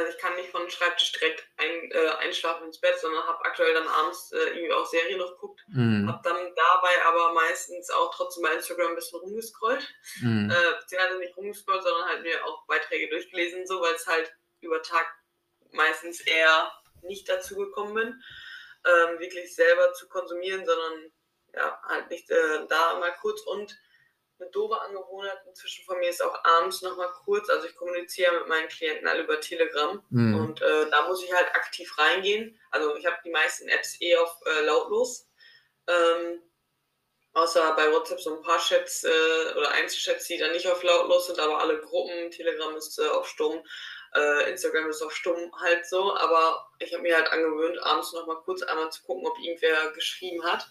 ich 0.10 0.18
kann 0.18 0.36
nicht 0.36 0.50
von 0.50 0.62
dem 0.62 0.70
Schreibtisch 0.70 1.14
direkt 1.14 1.48
ein, 1.56 1.92
äh, 1.92 2.10
einschlafen 2.20 2.66
ins 2.66 2.80
Bett, 2.80 3.00
sondern 3.00 3.24
habe 3.24 3.46
aktuell 3.46 3.74
dann 3.74 3.88
abends 3.88 4.32
äh, 4.34 4.50
irgendwie 4.50 4.74
auch 4.74 4.86
Serien 4.86 5.18
noch 5.18 5.32
geguckt. 5.32 5.62
Mhm. 5.68 6.10
Habe 6.10 6.22
dann 6.24 6.54
dabei 6.56 7.06
aber 7.06 7.34
meistens 7.34 7.90
auch 7.92 8.14
trotzdem 8.14 8.44
bei 8.44 8.54
Instagram 8.54 8.90
ein 8.90 8.96
bisschen 8.96 9.20
rumgescrollt. 9.20 9.88
Mhm. 10.22 10.52
Äh, 10.52 10.80
beziehungsweise 10.82 11.20
nicht 11.20 11.38
rumgescrollt, 11.38 11.84
sondern 11.84 12.10
halt 12.10 12.22
mir 12.24 12.46
auch 12.46 12.66
Beiträge 12.68 13.08
durchgelesen, 13.10 13.66
so 13.66 13.80
weil 13.82 13.94
es 13.94 14.08
halt 14.08 14.30
über 14.60 14.82
Tag 14.82 15.08
meistens 15.72 16.20
eher 16.22 16.72
nicht 17.02 17.30
dazu 17.30 17.56
gekommen 17.56 17.94
bin 17.94 18.24
ähm, 18.88 19.20
wirklich 19.20 19.54
selber 19.56 19.94
zu 19.94 20.08
konsumieren, 20.08 20.66
sondern 20.66 21.12
ja, 21.54 21.82
halt 21.88 22.10
nicht 22.10 22.30
äh, 22.30 22.68
da 22.68 23.00
mal 23.00 23.14
kurz 23.22 23.42
und 23.42 23.78
eine 24.40 24.50
doofe 24.52 24.80
Angewohnheit 24.80 25.40
inzwischen 25.48 25.84
von 25.86 25.98
mir 25.98 26.10
ist 26.10 26.22
auch 26.22 26.44
abends 26.44 26.82
nochmal 26.82 27.10
kurz, 27.26 27.50
also 27.50 27.68
ich 27.68 27.76
kommuniziere 27.76 28.40
mit 28.40 28.48
meinen 28.48 28.68
Klienten 28.68 29.08
alle 29.08 29.24
über 29.24 29.40
Telegram 29.40 30.04
mhm. 30.10 30.40
und 30.40 30.62
äh, 30.62 30.90
da 30.90 31.08
muss 31.08 31.24
ich 31.24 31.34
halt 31.34 31.48
aktiv 31.56 31.98
reingehen. 31.98 32.60
Also 32.72 32.96
ich 32.96 33.06
habe 33.06 33.18
die 33.26 33.32
meisten 33.32 33.68
Apps 33.68 34.00
eh 34.00 34.16
auf 34.18 34.38
äh, 34.46 34.62
lautlos. 34.62 35.28
Ähm, 35.88 36.44
außer 37.34 37.74
bei 37.76 37.92
WhatsApp 37.92 38.20
so 38.20 38.36
ein 38.36 38.42
paar 38.42 38.60
Chats 38.60 39.04
äh, 39.04 39.54
oder 39.56 39.72
Einzelchats, 39.72 40.26
die 40.26 40.38
dann 40.38 40.52
nicht 40.52 40.68
auf 40.68 40.84
lautlos 40.84 41.28
sind, 41.28 41.40
aber 41.40 41.60
alle 41.60 41.80
Gruppen, 41.80 42.32
Telegram 42.32 42.76
ist 42.76 43.00
äh, 43.00 43.08
auf 43.08 43.28
stumm. 43.28 43.64
Äh, 44.14 44.52
Instagram 44.52 44.90
ist 44.90 45.02
auch 45.02 45.12
stumm 45.12 45.52
halt 45.60 45.86
so, 45.88 46.16
aber 46.16 46.67
ich 46.80 46.94
habe 46.94 47.04
mir 47.04 47.16
halt 47.16 47.32
angewöhnt, 47.32 47.82
abends 47.84 48.14
noch 48.14 48.28
mal 48.28 48.42
kurz 48.44 48.62
einmal 48.64 48.92
zu 48.92 49.04
gucken, 49.04 49.26
ob 49.28 49.38
irgendwer 49.40 49.92
geschrieben 49.92 50.44
hat. 50.44 50.68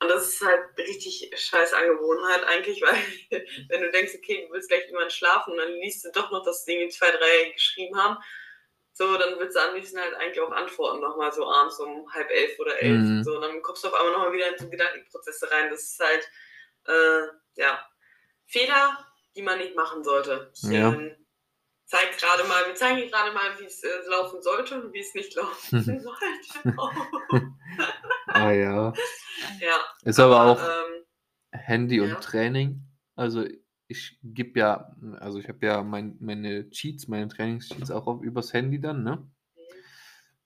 Und 0.00 0.08
das 0.08 0.28
ist 0.28 0.46
halt 0.46 0.78
richtig 0.78 1.30
scheiß 1.36 1.72
Angewohnheit 1.74 2.44
eigentlich, 2.44 2.82
weil 3.30 3.46
wenn 3.68 3.82
du 3.82 3.90
denkst, 3.90 4.14
okay, 4.16 4.46
du 4.46 4.52
willst 4.52 4.68
gleich 4.68 4.86
jemand 4.86 5.12
schlafen 5.12 5.52
und 5.52 5.58
dann 5.58 5.72
liest 5.72 6.04
du 6.04 6.12
doch 6.12 6.30
noch, 6.30 6.44
dass 6.44 6.64
die 6.64 6.88
zwei, 6.88 7.10
drei 7.10 7.50
geschrieben 7.52 7.96
haben, 7.96 8.18
so, 8.98 9.16
dann 9.16 9.38
willst 9.38 9.54
du 9.54 9.60
am 9.60 9.76
liebsten 9.76 10.00
halt 10.00 10.14
eigentlich 10.14 10.40
auch 10.40 10.50
antworten, 10.50 11.00
nochmal 11.00 11.32
so 11.32 11.48
abends 11.48 11.78
um 11.78 12.12
halb 12.12 12.28
elf 12.30 12.58
oder 12.58 12.82
elf. 12.82 12.98
Mhm. 12.98 13.22
So, 13.22 13.36
und 13.36 13.42
dann 13.42 13.62
kommst 13.62 13.84
du 13.84 13.88
auf 13.88 13.94
einmal 13.94 14.12
nochmal 14.12 14.32
wieder 14.32 14.48
in 14.48 14.58
so 14.58 14.68
Gedankenprozesse 14.68 15.48
rein. 15.52 15.70
Das 15.70 15.84
ist 15.84 16.00
halt, 16.00 16.28
äh, 16.88 17.28
ja, 17.54 17.88
Fehler, 18.46 19.06
die 19.36 19.42
man 19.42 19.58
nicht 19.58 19.76
machen 19.76 20.02
sollte. 20.02 20.52
Ja. 20.62 20.88
Ähm, 20.88 21.14
zeig 21.88 22.18
gerade 22.18 22.46
mal, 22.46 22.66
wir 22.66 22.74
zeigen 22.74 23.08
gerade 23.10 23.32
mal, 23.32 23.58
wie 23.58 23.64
es 23.64 23.82
äh, 23.82 23.88
laufen 24.10 24.42
sollte 24.42 24.82
und 24.82 24.92
wie 24.92 25.00
es 25.00 25.14
nicht 25.14 25.34
laufen 25.34 25.82
sollte. 26.00 27.52
ah 28.26 28.50
ja. 28.50 28.92
Ja. 29.60 29.76
Ist 30.04 30.20
aber, 30.20 30.38
aber 30.38 30.50
auch 30.52 30.62
ähm, 30.62 31.04
Handy 31.52 32.00
und 32.00 32.10
ja. 32.10 32.14
Training. 32.16 32.84
Also 33.16 33.46
ich 33.88 34.18
gebe 34.22 34.60
ja, 34.60 34.94
also 35.18 35.38
ich 35.38 35.48
habe 35.48 35.64
ja 35.64 35.82
mein, 35.82 36.16
meine 36.20 36.68
Cheats, 36.68 37.08
meine 37.08 37.28
Trainingscheats 37.28 37.90
auch 37.90 38.06
auf, 38.06 38.22
übers 38.22 38.52
Handy 38.52 38.80
dann, 38.80 39.02
ne? 39.02 39.16
Mhm. 39.16 39.62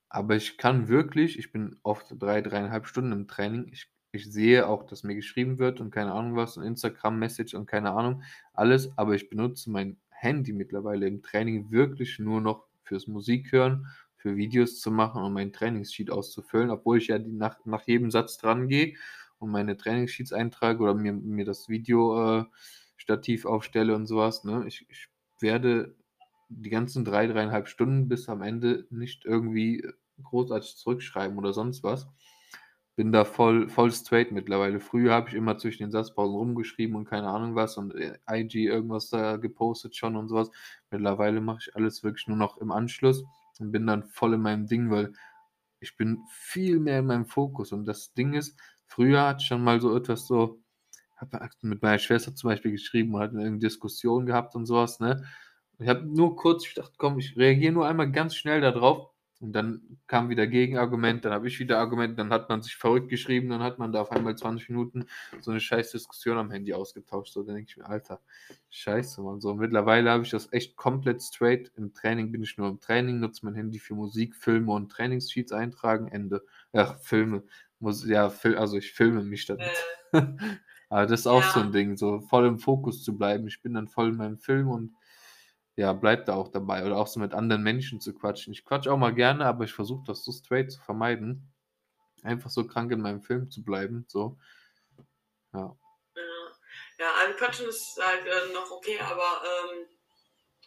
Aber 0.09 0.37
ich 0.37 0.59
kann 0.59 0.87
wirklich, 0.87 1.39
ich 1.39 1.51
bin 1.51 1.81
oft 1.83 2.07
drei, 2.19 2.41
dreieinhalb 2.41 2.87
Stunden 2.87 3.11
im 3.11 3.27
Training. 3.27 3.67
Ich, 3.73 3.91
ich 4.13 4.31
sehe 4.31 4.69
auch, 4.69 4.85
dass 4.85 5.03
mir 5.03 5.17
geschrieben 5.17 5.59
wird 5.59 5.81
und 5.81 5.91
keine 5.91 6.13
Ahnung 6.13 6.37
was, 6.37 6.57
und 6.57 6.63
Instagram-Message 6.63 7.55
und 7.55 7.67
keine 7.67 7.91
Ahnung, 7.91 8.23
alles, 8.53 8.97
aber 8.97 9.15
ich 9.15 9.29
benutze 9.29 9.71
mein 9.71 9.99
Handy 10.23 10.53
mittlerweile 10.53 11.07
im 11.07 11.23
Training 11.23 11.71
wirklich 11.71 12.19
nur 12.19 12.41
noch 12.41 12.67
fürs 12.85 13.07
Musik 13.07 13.53
hören, 13.53 13.87
für 14.17 14.37
Videos 14.37 14.81
zu 14.81 14.91
machen 14.91 15.23
und 15.23 15.33
meinen 15.33 15.53
Trainingssheet 15.53 16.11
auszufüllen, 16.11 16.71
obwohl 16.71 16.99
ich 16.99 17.09
ja 17.09 17.19
die 17.19 17.33
nach, 17.33 17.59
nach 17.65 17.83
jedem 17.87 18.11
Satz 18.11 18.39
dran 18.39 18.69
gehe 18.69 18.95
und 19.39 19.51
meine 19.51 19.77
Trainingssheets 19.77 20.33
eintrage 20.33 20.83
oder 20.83 20.95
mir, 20.95 21.13
mir 21.13 21.45
das 21.45 21.69
Video 21.69 22.41
äh, 22.41 22.45
aufstelle 23.45 23.97
und 23.97 24.07
sowas. 24.07 24.45
Ne? 24.45 24.65
Ich, 24.69 24.87
ich 24.89 25.09
werde 25.41 25.97
die 26.49 26.71
ganzen 26.71 27.05
drei, 27.05 27.27
dreieinhalb 27.27 27.67
Stunden 27.67 28.09
bis 28.09 28.29
am 28.29 28.43
Ende 28.43 28.87
nicht 28.91 29.25
irgendwie 29.25 29.85
großartig 30.23 30.77
zurückschreiben 30.77 31.37
oder 31.37 31.53
sonst 31.53 31.83
was. 31.83 32.07
Bin 32.97 33.11
da 33.13 33.25
voll, 33.25 33.69
voll 33.71 33.91
straight 33.91 34.33
mittlerweile. 34.33 34.79
Früher 34.81 35.15
habe 35.15 35.31
ich 35.31 35.35
immer 35.35 35.57
zwischen 35.57 35.83
den 35.85 35.91
Satzpausen 35.91 36.37
rumgeschrieben 36.37 36.95
und 36.95 37.07
keine 37.07 37.29
Ahnung 37.29 37.55
was 37.55 37.79
und 37.79 37.95
äh, 37.95 38.19
IG 38.31 38.67
irgendwas 38.67 39.09
da 39.09 39.37
gepostet 39.39 39.97
schon 39.97 40.15
und 40.17 40.29
sowas. 40.29 40.51
Mittlerweile 40.91 41.41
mache 41.41 41.59
ich 41.63 41.75
alles 41.75 42.05
wirklich 42.05 42.29
nur 42.29 42.37
noch 42.37 42.59
im 42.59 42.71
Anschluss 42.71 43.25
und 43.59 43.73
bin 43.73 43.87
dann 43.87 44.05
voll 44.05 44.35
in 44.35 44.43
meinem 44.43 44.67
Ding, 44.67 44.91
weil 44.91 45.13
ich 45.81 45.97
bin 45.97 46.19
viel 46.31 46.81
mehr 46.81 47.01
in 47.01 47.07
meinem 47.07 47.27
Fokus. 47.27 47.73
Und 47.73 47.87
das 47.87 48.13
Ding 48.15 48.35
ist, 48.35 48.59
früher 48.87 49.27
hatte 49.27 49.41
ich 49.43 49.49
schon 49.49 49.65
mal 49.65 49.81
so 49.81 49.97
etwas 49.97 50.27
so, 50.27 50.61
habe 51.17 51.49
mit 51.63 51.83
meiner 51.83 51.99
Schwester 51.99 52.35
zum 52.35 52.51
Beispiel 52.51 52.73
geschrieben 52.73 53.15
und 53.15 53.21
hatten 53.23 53.39
eine 53.39 53.59
Diskussion 53.59 54.27
gehabt 54.27 54.55
und 54.55 54.67
sowas, 54.67 55.01
ne? 55.01 55.25
Ich 55.79 55.89
habe 55.89 56.05
nur 56.07 56.37
kurz, 56.37 56.67
ich 56.67 56.75
dachte, 56.75 56.95
komm, 56.99 57.19
ich 57.19 57.37
reagiere 57.37 57.73
nur 57.73 57.87
einmal 57.89 58.13
ganz 58.13 58.37
schnell 58.37 58.61
darauf 58.61 59.12
und 59.43 59.53
dann 59.55 59.99
kam 60.07 60.29
wieder 60.29 60.47
Gegenargument, 60.47 61.25
dann 61.25 61.33
habe 61.33 61.49
ich 61.49 61.59
wieder 61.59 61.81
Argument, 61.81 62.17
dann 62.17 62.31
hat 62.31 62.49
man 62.49 62.63
sich 62.63 62.77
verrückt 62.77 63.09
geschrieben, 63.09 63.51
dann 63.51 63.61
hat 63.61 63.77
man 63.77 63.91
da 63.91 64.01
auf 64.01 64.13
einmal 64.13 64.37
20 64.37 64.69
Minuten 64.69 65.07
so 65.41 65.51
eine 65.51 65.59
scheiß 65.59 65.91
Diskussion 65.91 66.39
am 66.39 66.53
Handy 66.53 66.73
ausgetauscht. 66.73 67.33
So, 67.33 67.43
dann 67.43 67.57
denke 67.57 67.71
ich 67.71 67.77
mir, 67.77 67.87
Alter, 67.87 68.21
scheiße, 68.71 69.21
man. 69.21 69.41
So, 69.41 69.55
mittlerweile 69.55 70.11
habe 70.13 70.23
ich 70.23 70.31
das 70.31 70.53
echt 70.53 70.77
komplett 70.77 71.23
straight. 71.23 71.73
Im 71.77 71.93
Training 71.93 72.31
bin 72.31 72.45
ich 72.45 72.57
nur 72.57 72.69
im 72.69 72.79
Training, 72.79 73.19
nutze 73.19 73.45
mein 73.45 73.57
Handy 73.57 73.81
für 73.81 73.97
Musik, 73.97 74.37
Filme 74.37 74.71
und 74.71 74.93
Trainingssheets 74.93 75.51
eintragen, 75.51 76.07
Ende. 76.07 76.45
Ach, 76.73 76.97
Filme. 77.01 77.43
Muss, 77.81 78.07
ja, 78.07 78.33
also 78.57 78.77
ich 78.77 78.93
filme 78.93 79.25
mich 79.25 79.47
damit. 79.47 79.67
Äh. 80.13 80.23
Aber 80.89 81.07
das 81.07 81.21
ist 81.21 81.27
auch 81.27 81.43
ja. 81.43 81.51
so 81.53 81.61
ein 81.61 81.73
Ding, 81.73 81.97
so 81.97 82.21
voll 82.21 82.47
im 82.47 82.61
Fokus 82.61 83.03
zu 83.03 83.19
bleiben. 83.19 83.49
Ich 83.49 83.61
bin 83.61 83.75
dann 83.75 83.89
voll 83.89 84.11
in 84.11 84.17
meinem 84.17 84.39
Film 84.39 84.69
und 84.69 84.93
ja, 85.77 85.93
bleib 85.93 86.27
da 86.27 86.35
auch 86.35 86.49
dabei. 86.49 86.85
Oder 86.85 86.97
auch 86.97 87.07
so 87.07 87.21
mit 87.21 87.35
anderen 87.35 87.63
Menschen 87.63 88.01
zu 88.01 88.15
quatschen. 88.15 88.53
Ich 88.53 88.65
quatsch 88.65 88.89
auch 88.89 88.99
mal 88.99 89.15
gerne, 89.15 89.47
aber 89.47 89.65
ich 89.65 89.73
versuche 89.73 90.05
das 90.07 90.25
so 90.25 90.33
straight 90.33 90.71
zu 90.71 90.81
vermeiden. 90.81 91.53
Einfach 92.23 92.51
so 92.51 92.67
krank 92.67 92.93
in 92.93 93.01
meinem 93.01 93.23
Film 93.23 93.51
zu 93.51 93.65
bleiben. 93.65 94.05
So. 94.09 94.39
Ja. 95.53 95.77
Ja, 96.99 97.11
also 97.21 97.37
quatschen 97.37 97.69
ist 97.69 97.99
halt 98.01 98.27
äh, 98.27 98.53
noch 98.53 98.71
okay, 98.71 98.99
aber 99.01 99.43
ähm, 99.45 99.87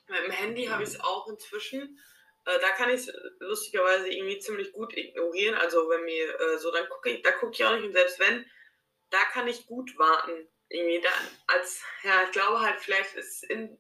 mit 0.09 0.23
dem 0.25 0.31
Handy 0.31 0.65
habe 0.65 0.83
ich 0.83 0.89
es 0.89 0.99
auch 0.99 1.27
inzwischen. 1.27 1.97
Äh, 2.45 2.59
da 2.59 2.71
kann 2.71 2.89
ich 2.89 3.07
es 3.07 3.13
lustigerweise 3.39 4.09
irgendwie 4.09 4.39
ziemlich 4.39 4.73
gut 4.73 4.95
ignorieren. 4.97 5.55
Also 5.55 5.87
wenn 5.89 6.03
mir 6.03 6.39
äh, 6.39 6.57
so, 6.57 6.71
dann 6.71 6.89
gucke 6.89 7.11
ich, 7.11 7.21
da 7.21 7.31
gucke 7.31 7.53
ich 7.53 7.63
auch 7.63 7.75
nicht. 7.75 7.85
Und 7.85 7.93
selbst 7.93 8.19
wenn, 8.19 8.45
da 9.11 9.23
kann 9.31 9.47
ich 9.47 9.65
gut 9.67 9.97
warten. 9.97 10.47
Irgendwie 10.67 10.99
da, 10.99 11.09
als, 11.47 11.83
ja, 12.03 12.23
ich 12.25 12.31
glaube 12.31 12.59
halt, 12.59 12.79
vielleicht 12.81 13.15
ist 13.15 13.43
in 13.43 13.79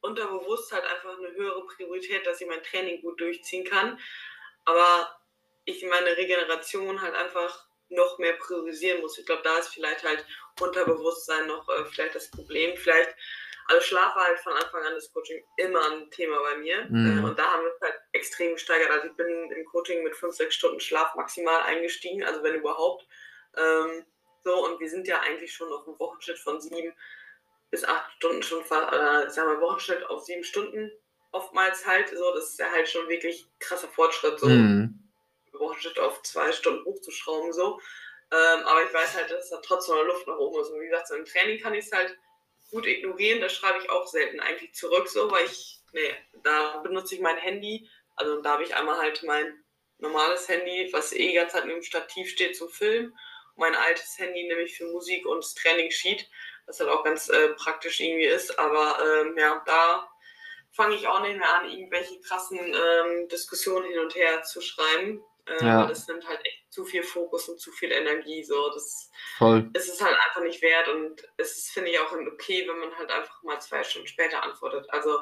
unterbewusst 0.00 0.72
halt 0.72 0.84
einfach 0.84 1.18
eine 1.18 1.32
höhere 1.32 1.66
Priorität, 1.66 2.26
dass 2.26 2.40
ich 2.40 2.46
mein 2.46 2.62
Training 2.62 3.00
gut 3.02 3.20
durchziehen 3.20 3.64
kann. 3.64 3.98
Aber 4.64 5.08
ich 5.64 5.84
meine 5.84 6.16
Regeneration 6.16 7.00
halt 7.00 7.14
einfach 7.14 7.66
noch 7.90 8.18
mehr 8.18 8.34
priorisieren 8.34 9.00
muss. 9.00 9.18
Ich 9.18 9.26
glaube, 9.26 9.42
da 9.42 9.58
ist 9.58 9.68
vielleicht 9.68 10.04
halt 10.04 10.24
Unterbewusstsein 10.60 11.46
noch 11.46 11.68
äh, 11.68 11.84
vielleicht 11.86 12.14
das 12.14 12.30
Problem. 12.30 12.76
Vielleicht, 12.76 13.14
also 13.66 13.80
Schlaf 13.82 14.14
war 14.14 14.26
halt 14.26 14.40
von 14.40 14.52
Anfang 14.52 14.84
an 14.84 14.94
das 14.94 15.12
Coaching 15.12 15.42
immer 15.56 15.90
ein 15.90 16.10
Thema 16.10 16.38
bei 16.40 16.58
mir. 16.58 16.86
Mhm. 16.88 17.18
Äh, 17.18 17.28
und 17.28 17.38
da 17.38 17.52
haben 17.52 17.64
wir 17.64 17.72
es 17.72 17.80
halt 17.80 17.94
extrem 18.12 18.54
gesteigert. 18.54 18.90
Also 18.90 19.08
ich 19.08 19.14
bin 19.14 19.50
im 19.50 19.64
Coaching 19.66 20.02
mit 20.02 20.14
5, 20.16 20.34
6 20.34 20.54
Stunden 20.54 20.80
Schlaf 20.80 21.14
maximal 21.14 21.62
eingestiegen, 21.62 22.24
also 22.24 22.42
wenn 22.42 22.56
überhaupt. 22.56 23.06
Ähm, 23.56 24.04
so, 24.44 24.64
und 24.64 24.80
wir 24.80 24.88
sind 24.88 25.06
ja 25.08 25.20
eigentlich 25.20 25.52
schon 25.52 25.72
auf 25.72 25.86
einem 25.86 25.98
Wochenschnitt 25.98 26.38
von 26.38 26.60
sieben 26.60 26.94
bis 27.70 27.84
acht 27.84 28.10
Stunden 28.16 28.42
schon, 28.42 28.62
äh, 28.62 29.30
sagen 29.30 29.50
wir 29.50 29.60
Wochenschnitt 29.60 30.04
auf 30.06 30.24
sieben 30.24 30.44
Stunden 30.44 30.90
oftmals 31.32 31.86
halt. 31.86 32.08
So, 32.08 32.34
das 32.34 32.50
ist 32.50 32.58
ja 32.58 32.70
halt 32.70 32.88
schon 32.88 33.08
wirklich 33.08 33.46
krasser 33.58 33.88
Fortschritt, 33.88 34.40
so 34.40 34.48
mhm. 34.48 35.08
Wochenschnitt 35.52 35.98
auf 35.98 36.22
zwei 36.22 36.52
Stunden 36.52 36.84
hochzuschrauben, 36.84 37.52
so. 37.52 37.80
Ähm, 38.30 38.64
aber 38.64 38.84
ich 38.84 38.92
weiß 38.92 39.16
halt, 39.16 39.30
dass 39.30 39.50
da 39.50 39.58
trotzdem 39.58 39.96
noch 39.96 40.04
Luft 40.04 40.26
nach 40.26 40.36
oben 40.36 40.60
ist. 40.60 40.70
Und 40.70 40.80
wie 40.80 40.88
gesagt, 40.88 41.08
so 41.08 41.14
im 41.14 41.24
Training 41.24 41.60
kann 41.60 41.74
ich 41.74 41.86
es 41.86 41.92
halt 41.92 42.16
gut 42.70 42.86
ignorieren. 42.86 43.40
Da 43.40 43.48
schreibe 43.48 43.78
ich 43.78 43.90
auch 43.90 44.06
selten 44.06 44.40
eigentlich 44.40 44.74
zurück, 44.74 45.08
so, 45.08 45.30
weil 45.30 45.46
ich, 45.46 45.80
nee, 45.92 46.14
da 46.42 46.78
benutze 46.78 47.14
ich 47.14 47.20
mein 47.20 47.38
Handy. 47.38 47.88
Also 48.16 48.40
da 48.42 48.52
habe 48.52 48.64
ich 48.64 48.74
einmal 48.74 48.98
halt 48.98 49.22
mein 49.22 49.64
normales 49.98 50.48
Handy, 50.48 50.88
was 50.92 51.12
eh 51.12 51.32
ganz 51.32 51.54
halt 51.54 51.64
im 51.64 51.82
Stativ 51.82 52.30
steht 52.30 52.56
zum 52.56 52.68
Filmen 52.68 53.16
mein 53.58 53.74
altes 53.74 54.18
Handy 54.18 54.44
nämlich 54.44 54.76
für 54.76 54.86
Musik 54.86 55.26
und 55.26 55.44
das 55.44 55.54
Trainingssheet, 55.54 56.28
was 56.68 56.78
halt 56.78 56.90
auch 56.90 57.02
ganz 57.02 57.28
äh, 57.28 57.48
praktisch 57.56 57.98
irgendwie 58.00 58.26
ist. 58.26 58.58
Aber 58.58 58.98
ähm, 59.02 59.34
ja, 59.36 59.62
da 59.66 60.08
fange 60.70 60.94
ich 60.94 61.08
auch 61.08 61.20
nicht 61.22 61.38
mehr 61.38 61.54
an, 61.58 61.68
irgendwelche 61.68 62.20
krassen 62.20 62.58
ähm, 62.58 63.28
Diskussionen 63.28 63.86
hin 63.86 63.98
und 63.98 64.14
her 64.14 64.42
zu 64.42 64.60
schreiben. 64.60 65.24
Äh, 65.46 65.64
ja. 65.64 65.86
Das 65.86 66.06
nimmt 66.06 66.28
halt 66.28 66.40
echt 66.44 66.70
zu 66.70 66.84
viel 66.84 67.02
Fokus 67.02 67.48
und 67.48 67.58
zu 67.58 67.72
viel 67.72 67.90
Energie. 67.90 68.44
So. 68.44 68.70
Das 68.70 69.10
Voll. 69.38 69.70
ist 69.72 69.88
es 69.88 70.02
halt 70.02 70.16
einfach 70.26 70.42
nicht 70.42 70.62
wert 70.62 70.88
und 70.88 71.22
es 71.38 71.56
ist, 71.56 71.70
finde 71.70 71.90
ich, 71.90 71.98
auch 71.98 72.12
okay, 72.12 72.68
wenn 72.68 72.78
man 72.78 72.96
halt 72.96 73.10
einfach 73.10 73.42
mal 73.42 73.58
zwei 73.60 73.82
Stunden 73.82 74.06
später 74.06 74.42
antwortet. 74.42 74.86
Also 74.90 75.18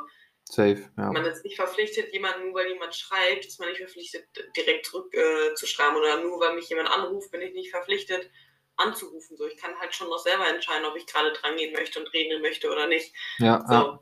Safe, 0.49 0.89
ja. 0.97 1.11
Man 1.11 1.25
ist 1.25 1.43
nicht 1.43 1.57
verpflichtet, 1.57 2.13
jemanden, 2.13 2.47
nur 2.47 2.55
weil 2.55 2.69
jemand 2.69 2.95
schreibt, 2.95 3.47
ist 3.47 3.59
man 3.59 3.69
nicht 3.69 3.79
verpflichtet, 3.79 4.29
direkt 4.57 4.87
zurückzuschreiben. 4.87 5.97
Äh, 5.97 5.99
oder 5.99 6.23
nur 6.23 6.39
weil 6.39 6.55
mich 6.55 6.69
jemand 6.69 6.89
anruft, 6.89 7.33
bin 7.33 7.43
ich 7.43 7.53
nicht 7.53 7.71
verpflichtet, 7.71 8.31
anzurufen. 8.77 9.37
So, 9.37 9.47
ich 9.47 9.57
kann 9.57 9.79
halt 9.79 9.95
schon 9.95 10.09
noch 10.09 10.19
selber 10.19 10.49
entscheiden, 10.49 10.87
ob 10.87 10.97
ich 10.97 11.07
gerade 11.07 11.33
dran 11.33 11.57
gehen 11.57 11.73
möchte 11.73 12.01
und 12.01 12.13
reden 12.13 12.43
möchte 12.43 12.71
oder 12.71 12.87
nicht. 12.87 13.15
Ja. 13.39 13.65
So, 13.67 13.75
ja. 13.75 14.01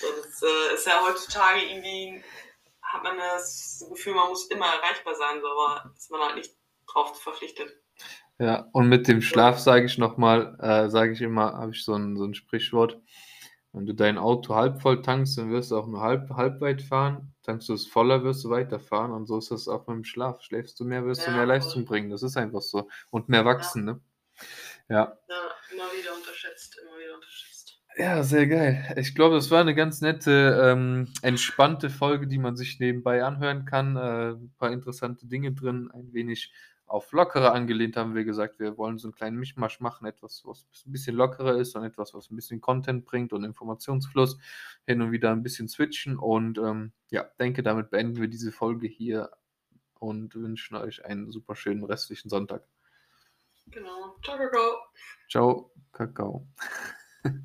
so 0.00 0.06
das 0.22 0.42
äh, 0.42 0.74
ist 0.74 0.86
ja 0.86 1.00
heutzutage 1.06 1.60
irgendwie, 1.62 2.22
hat 2.82 3.02
man 3.02 3.18
das 3.18 3.84
Gefühl, 3.90 4.14
man 4.14 4.28
muss 4.28 4.46
immer 4.46 4.66
erreichbar 4.66 5.14
sein, 5.14 5.40
so, 5.40 5.48
aber 5.48 5.92
ist 5.96 6.10
man 6.10 6.20
halt 6.20 6.36
nicht 6.36 6.54
drauf 6.86 7.20
verpflichtet. 7.20 7.72
Ja, 8.38 8.68
und 8.72 8.88
mit 8.88 9.06
dem 9.06 9.22
Schlaf 9.22 9.60
sage 9.60 9.86
ich 9.86 9.96
nochmal, 9.96 10.58
äh, 10.60 10.88
sage 10.90 11.12
ich 11.12 11.20
immer, 11.20 11.52
habe 11.52 11.70
ich 11.72 11.84
so 11.84 11.94
ein, 11.94 12.16
so 12.16 12.24
ein 12.24 12.34
Sprichwort 12.34 13.00
wenn 13.74 13.86
du 13.86 13.92
dein 13.92 14.18
Auto 14.18 14.54
halb 14.54 14.80
voll 14.80 15.02
tankst, 15.02 15.36
dann 15.36 15.50
wirst 15.50 15.72
du 15.72 15.76
auch 15.76 15.88
nur 15.88 16.00
halb, 16.00 16.30
halb 16.30 16.60
weit 16.60 16.80
fahren. 16.80 17.33
Tankst 17.44 17.68
du 17.68 17.74
es 17.74 17.86
voller, 17.86 18.24
wirst 18.24 18.42
du 18.44 18.50
weiterfahren. 18.50 19.12
Und 19.12 19.26
so 19.26 19.38
ist 19.38 19.50
das 19.50 19.68
auch 19.68 19.86
mit 19.86 19.96
dem 19.96 20.04
Schlaf. 20.04 20.40
Schläfst 20.42 20.80
du 20.80 20.84
mehr, 20.84 21.04
wirst 21.04 21.26
ja, 21.26 21.30
du 21.30 21.36
mehr 21.36 21.46
Leistung 21.46 21.84
bringen. 21.84 22.10
Das 22.10 22.22
ist 22.22 22.36
einfach 22.36 22.62
so. 22.62 22.88
Und 23.10 23.28
mehr 23.28 23.44
wachsen, 23.44 23.86
ja. 23.86 23.92
ne? 23.92 24.00
Ja. 24.88 25.18
ja. 25.28 25.36
immer 25.72 25.84
wieder 25.84 26.14
unterschätzt, 26.16 26.78
immer 26.82 26.98
wieder 26.98 27.14
unterschätzt. 27.14 27.78
Ja, 27.96 28.22
sehr 28.22 28.46
geil. 28.46 28.94
Ich 28.96 29.14
glaube, 29.14 29.36
das 29.36 29.50
war 29.50 29.60
eine 29.60 29.74
ganz 29.74 30.00
nette, 30.00 30.58
ähm, 30.64 31.12
entspannte 31.22 31.90
Folge, 31.90 32.26
die 32.26 32.38
man 32.38 32.56
sich 32.56 32.80
nebenbei 32.80 33.22
anhören 33.22 33.66
kann. 33.66 33.96
Äh, 33.96 34.30
ein 34.32 34.54
paar 34.58 34.72
interessante 34.72 35.26
Dinge 35.26 35.52
drin, 35.52 35.90
ein 35.92 36.12
wenig 36.12 36.52
auf 36.86 37.12
lockere 37.12 37.52
angelehnt 37.52 37.96
haben 37.96 38.14
wir 38.14 38.24
gesagt, 38.24 38.58
wir 38.58 38.76
wollen 38.76 38.98
so 38.98 39.08
einen 39.08 39.14
kleinen 39.14 39.38
Mischmasch 39.38 39.80
machen, 39.80 40.06
etwas, 40.06 40.42
was 40.44 40.66
ein 40.86 40.92
bisschen 40.92 41.16
lockerer 41.16 41.56
ist 41.56 41.74
und 41.76 41.84
etwas, 41.84 42.14
was 42.14 42.30
ein 42.30 42.36
bisschen 42.36 42.60
Content 42.60 43.04
bringt 43.04 43.32
und 43.32 43.44
Informationsfluss, 43.44 44.38
hin 44.86 45.00
und 45.00 45.10
wieder 45.12 45.32
ein 45.32 45.42
bisschen 45.42 45.68
switchen 45.68 46.18
und 46.18 46.58
ähm, 46.58 46.92
ja, 47.10 47.24
denke, 47.40 47.62
damit 47.62 47.90
beenden 47.90 48.20
wir 48.20 48.28
diese 48.28 48.52
Folge 48.52 48.86
hier 48.86 49.30
und 49.98 50.34
wünschen 50.34 50.76
euch 50.76 51.04
einen 51.04 51.30
super 51.30 51.56
schönen 51.56 51.84
restlichen 51.84 52.28
Sonntag. 52.28 52.66
Genau. 53.66 54.16
Ciao, 54.22 54.36
Kakao. 54.36 54.76
Ciao, 55.28 55.72
Kakao. 55.92 56.46